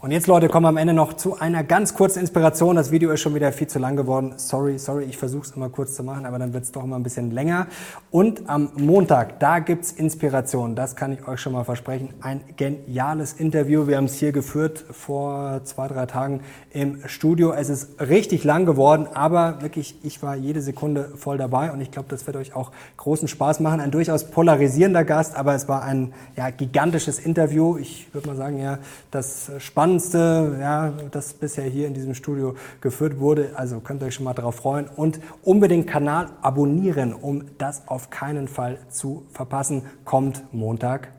Und 0.00 0.12
jetzt, 0.12 0.28
Leute, 0.28 0.48
kommen 0.48 0.62
wir 0.62 0.68
am 0.68 0.76
Ende 0.76 0.94
noch 0.94 1.14
zu 1.14 1.40
einer 1.40 1.64
ganz 1.64 1.92
kurzen 1.92 2.20
Inspiration. 2.20 2.76
Das 2.76 2.92
Video 2.92 3.10
ist 3.10 3.20
schon 3.20 3.34
wieder 3.34 3.50
viel 3.50 3.66
zu 3.66 3.80
lang 3.80 3.96
geworden. 3.96 4.34
Sorry, 4.36 4.78
sorry, 4.78 5.02
ich 5.02 5.16
versuche 5.16 5.42
es 5.42 5.50
immer 5.56 5.70
kurz 5.70 5.96
zu 5.96 6.04
machen, 6.04 6.24
aber 6.24 6.38
dann 6.38 6.52
wird 6.52 6.62
es 6.62 6.70
doch 6.70 6.84
immer 6.84 6.94
ein 6.94 7.02
bisschen 7.02 7.32
länger. 7.32 7.66
Und 8.12 8.48
am 8.48 8.70
Montag, 8.76 9.40
da 9.40 9.58
gibt's 9.58 9.90
Inspiration. 9.90 10.76
Das 10.76 10.94
kann 10.94 11.14
ich 11.14 11.26
euch 11.26 11.40
schon 11.40 11.52
mal 11.52 11.64
versprechen. 11.64 12.10
Ein 12.20 12.42
geniales 12.56 13.32
Interview. 13.32 13.88
Wir 13.88 13.96
haben 13.96 14.04
es 14.04 14.14
hier 14.14 14.30
geführt 14.30 14.84
vor 14.92 15.62
zwei, 15.64 15.88
drei 15.88 16.06
Tagen 16.06 16.42
im 16.70 17.00
Studio. 17.08 17.50
Es 17.50 17.68
ist 17.68 18.00
richtig 18.00 18.44
lang 18.44 18.66
geworden, 18.66 19.08
aber 19.12 19.62
wirklich, 19.62 19.96
ich 20.04 20.22
war 20.22 20.36
jede 20.36 20.62
Sekunde 20.62 21.10
voll 21.16 21.38
dabei 21.38 21.72
und 21.72 21.80
ich 21.80 21.90
glaube, 21.90 22.08
das 22.08 22.24
wird 22.24 22.36
euch 22.36 22.54
auch 22.54 22.70
großen 22.98 23.26
Spaß 23.26 23.58
machen. 23.58 23.80
Ein 23.80 23.90
durchaus 23.90 24.30
polarisierender 24.30 25.02
Gast, 25.02 25.34
aber 25.34 25.56
es 25.56 25.66
war 25.66 25.82
ein 25.82 26.12
ja, 26.36 26.50
gigantisches 26.50 27.18
Interview. 27.18 27.78
Ich 27.78 28.06
würde 28.14 28.28
mal 28.28 28.36
sagen, 28.36 28.60
ja, 28.60 28.78
das 29.10 29.50
spannende 29.58 29.87
spannendste, 29.88 30.58
ja, 30.60 30.92
das 31.10 31.32
bisher 31.32 31.64
hier 31.64 31.86
in 31.86 31.94
diesem 31.94 32.14
Studio 32.14 32.54
geführt 32.80 33.20
wurde. 33.20 33.52
Also 33.54 33.80
könnt 33.80 34.02
ihr 34.02 34.06
euch 34.06 34.14
schon 34.14 34.24
mal 34.24 34.34
darauf 34.34 34.56
freuen 34.56 34.86
und 34.86 35.18
unbedingt 35.42 35.86
Kanal 35.86 36.28
abonnieren, 36.42 37.14
um 37.14 37.44
das 37.56 37.88
auf 37.88 38.10
keinen 38.10 38.48
Fall 38.48 38.78
zu 38.90 39.24
verpassen. 39.32 39.82
Kommt 40.04 40.44
Montagabend. 40.52 41.17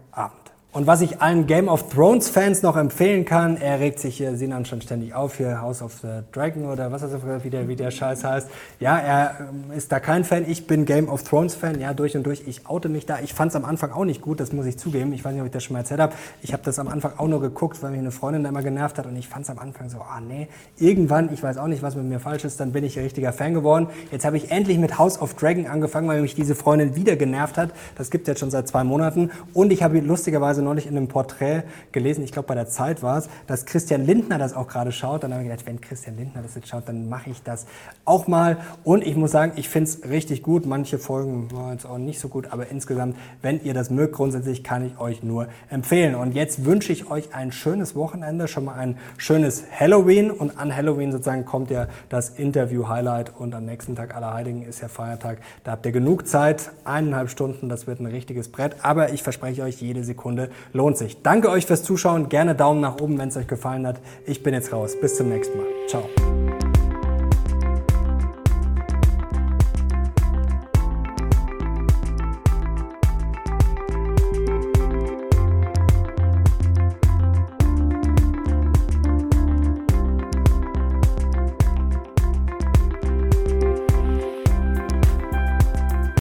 Und 0.72 0.86
was 0.86 1.02
ich 1.02 1.20
allen 1.20 1.48
Game 1.48 1.68
of 1.68 1.90
Thrones 1.90 2.30
Fans 2.30 2.62
noch 2.62 2.78
empfehlen 2.78 3.26
kann, 3.26 3.58
er 3.58 3.80
regt 3.80 3.98
sich 4.00 4.18
hier 4.18 4.36
Sinan 4.36 4.66
schon 4.66 4.84
ständig 4.84 5.16
auf, 5.16 5.38
hier 5.38 5.62
House 5.62 5.82
of 5.82 5.94
the 6.04 6.22
Dragon 6.32 6.66
oder 6.66 6.92
was 6.92 7.02
er 7.02 7.44
wie 7.44 7.50
der, 7.50 7.68
wie 7.68 7.76
der 7.76 7.90
Scheiß 7.90 8.24
heißt. 8.24 8.48
Ja, 8.80 9.00
er 9.00 9.50
ähm, 9.50 9.76
ist 9.76 9.92
da 9.92 10.00
kein 10.00 10.24
Fan. 10.24 10.46
Ich 10.48 10.68
bin 10.68 10.86
Game 10.86 11.10
of 11.10 11.24
Thrones 11.24 11.56
Fan, 11.56 11.80
ja, 11.80 11.96
durch 11.96 12.16
und 12.16 12.24
durch. 12.24 12.44
Ich 12.46 12.68
oute 12.68 12.88
mich 12.88 13.08
da. 13.08 13.18
Ich 13.20 13.34
fand 13.34 13.50
es 13.50 13.56
am 13.56 13.66
Anfang 13.66 13.94
auch 13.94 14.06
nicht 14.06 14.22
gut, 14.22 14.40
das 14.40 14.54
muss 14.54 14.68
ich 14.68 14.78
zugeben. 14.78 15.12
Ich 15.12 15.26
weiß 15.26 15.34
nicht, 15.34 15.42
ob 15.42 15.48
ich 15.48 15.52
das 15.52 15.64
schon 15.64 15.74
mal 15.74 15.80
erzählt 15.80 16.02
habe. 16.02 16.14
Ich 16.44 16.54
habe 16.54 16.62
das 16.64 16.78
am 16.78 16.88
Anfang 16.88 17.14
auch 17.18 17.28
nur 17.28 17.42
geguckt, 17.42 17.82
weil 17.82 17.90
mich 17.90 18.02
eine 18.02 18.12
Freundin 18.12 18.44
da 18.44 18.50
immer 18.50 18.62
genervt 18.62 19.00
hat 19.00 19.08
und 19.08 19.16
ich 19.16 19.28
fand 19.28 19.46
es 19.46 19.50
am 19.50 19.58
Anfang 19.58 19.90
so, 19.90 19.98
ah 19.98 20.22
nee, 20.22 20.50
irgendwann, 20.78 21.34
ich 21.34 21.42
weiß 21.42 21.58
auch 21.58 21.66
nicht, 21.66 21.82
was 21.82 21.96
mit 21.96 22.06
mir 22.06 22.20
falsch 22.20 22.46
ist, 22.46 22.60
dann 22.60 22.74
bin 22.74 22.84
ich 22.84 22.96
ein 22.96 23.06
richtiger 23.06 23.34
Fan 23.34 23.56
geworden. 23.56 23.88
Jetzt 24.12 24.24
habe 24.24 24.38
ich 24.38 24.52
endlich 24.52 24.78
mit 24.78 25.00
House 25.00 25.20
of 25.20 25.34
Dragon 25.34 25.66
angefangen, 25.66 26.08
weil 26.08 26.22
mich 26.22 26.36
diese 26.36 26.54
Freundin 26.54 26.96
wieder 26.96 27.16
genervt 27.16 27.58
hat. 27.58 27.72
Das 27.98 28.12
gibt 28.12 28.28
es 28.28 28.34
jetzt 28.34 28.40
schon 28.42 28.52
seit 28.52 28.68
zwei 28.68 28.84
Monaten 28.84 29.32
und 29.56 29.74
ich 29.74 29.82
habe 29.82 30.00
lustigerweise 30.02 30.59
lustigerweise 30.60 30.62
neulich 30.62 30.88
in 30.88 30.98
einem 30.98 31.08
Porträt 31.08 31.64
gelesen, 31.92 32.24
ich 32.24 32.32
glaube 32.32 32.48
bei 32.48 32.56
der 32.56 32.68
Zeit 32.68 33.02
war 33.02 33.18
es, 33.18 33.30
dass 33.48 33.66
Christian 33.66 34.06
Lindner 34.06 34.38
das 34.38 34.54
auch 34.54 34.68
gerade 34.68 34.92
schaut. 34.92 35.24
Dann 35.24 35.34
habe 35.34 35.44
ich 35.44 35.50
gedacht, 35.50 35.66
wenn 35.66 35.82
Christian 35.82 36.18
Lindner 36.18 36.42
das 36.42 36.56
jetzt 36.56 36.68
schaut, 36.68 36.88
dann 36.88 37.10
mache 37.10 37.30
ich 37.30 37.42
das 37.44 37.66
auch 38.06 38.28
mal. 38.28 38.58
Und 38.84 39.06
ich 39.06 39.16
muss 39.16 39.32
sagen, 39.32 39.54
ich 39.56 39.70
finde 39.70 39.90
es 39.90 40.10
richtig 40.10 40.44
gut. 40.44 40.66
Manche 40.66 41.00
Folgen 41.00 41.52
waren 41.52 41.74
jetzt 41.74 41.86
auch 41.86 41.98
nicht 41.98 42.20
so 42.20 42.28
gut, 42.28 42.52
aber 42.52 42.68
insgesamt, 42.68 43.16
wenn 43.42 43.64
ihr 43.64 43.74
das 43.74 43.90
mögt, 43.90 44.14
grundsätzlich 44.16 44.64
kann 44.64 44.86
ich 44.86 45.00
euch 45.00 45.24
nur 45.24 45.48
empfehlen. 45.70 46.16
Und 46.16 46.34
jetzt 46.34 46.66
wünsche 46.66 46.92
ich 46.92 47.10
euch 47.10 47.34
ein 47.34 47.52
schönes 47.52 47.96
Wochenende, 47.96 48.48
schon 48.48 48.66
mal 48.66 48.76
ein 48.76 48.98
schönes 49.18 49.64
Halloween. 49.72 50.32
Und 50.32 50.58
an 50.60 50.76
Halloween 50.76 51.12
sozusagen 51.12 51.46
kommt 51.46 51.72
ja 51.72 51.88
das 52.10 52.30
Interview-Highlight 52.30 53.34
und 53.38 53.56
am 53.56 53.66
nächsten 53.66 53.96
Tag 53.96 54.16
Allerheiligen 54.16 54.64
ist 54.64 54.82
ja 54.82 54.88
Feiertag. 54.88 55.40
Da 55.64 55.72
habt 55.72 55.86
ihr 55.86 55.92
genug 55.92 56.28
Zeit, 56.28 56.72
eineinhalb 56.84 57.30
Stunden, 57.30 57.70
das 57.70 57.88
wird 57.88 58.00
ein 58.00 58.06
richtiges 58.06 58.50
Brett. 58.52 58.78
Aber 58.82 59.14
ich 59.14 59.24
verspreche 59.24 59.64
euch, 59.64 59.82
jede 59.82 60.04
Sekunde 60.04 60.49
lohnt 60.74 60.98
sich. 60.98 61.22
Danke 61.22 61.50
euch 61.50 61.66
fürs 61.66 61.84
Zuschauen. 61.84 62.30
Gerne 62.30 62.56
Daumen 62.56 62.82
nach 62.82 63.00
oben, 63.00 63.18
wenn 63.18 63.30
es 63.30 63.38
euch 63.38 63.48
gefallen 63.48 63.86
hat. 63.88 64.00
Ich 64.26 64.44
bin 64.44 64.54
jetzt 64.54 64.74
raus. 64.74 64.96
Bis 65.00 65.16
zum 65.16 65.30
nächsten 65.30 65.58
Mal. 65.58 65.68
Ciao. 65.88 66.49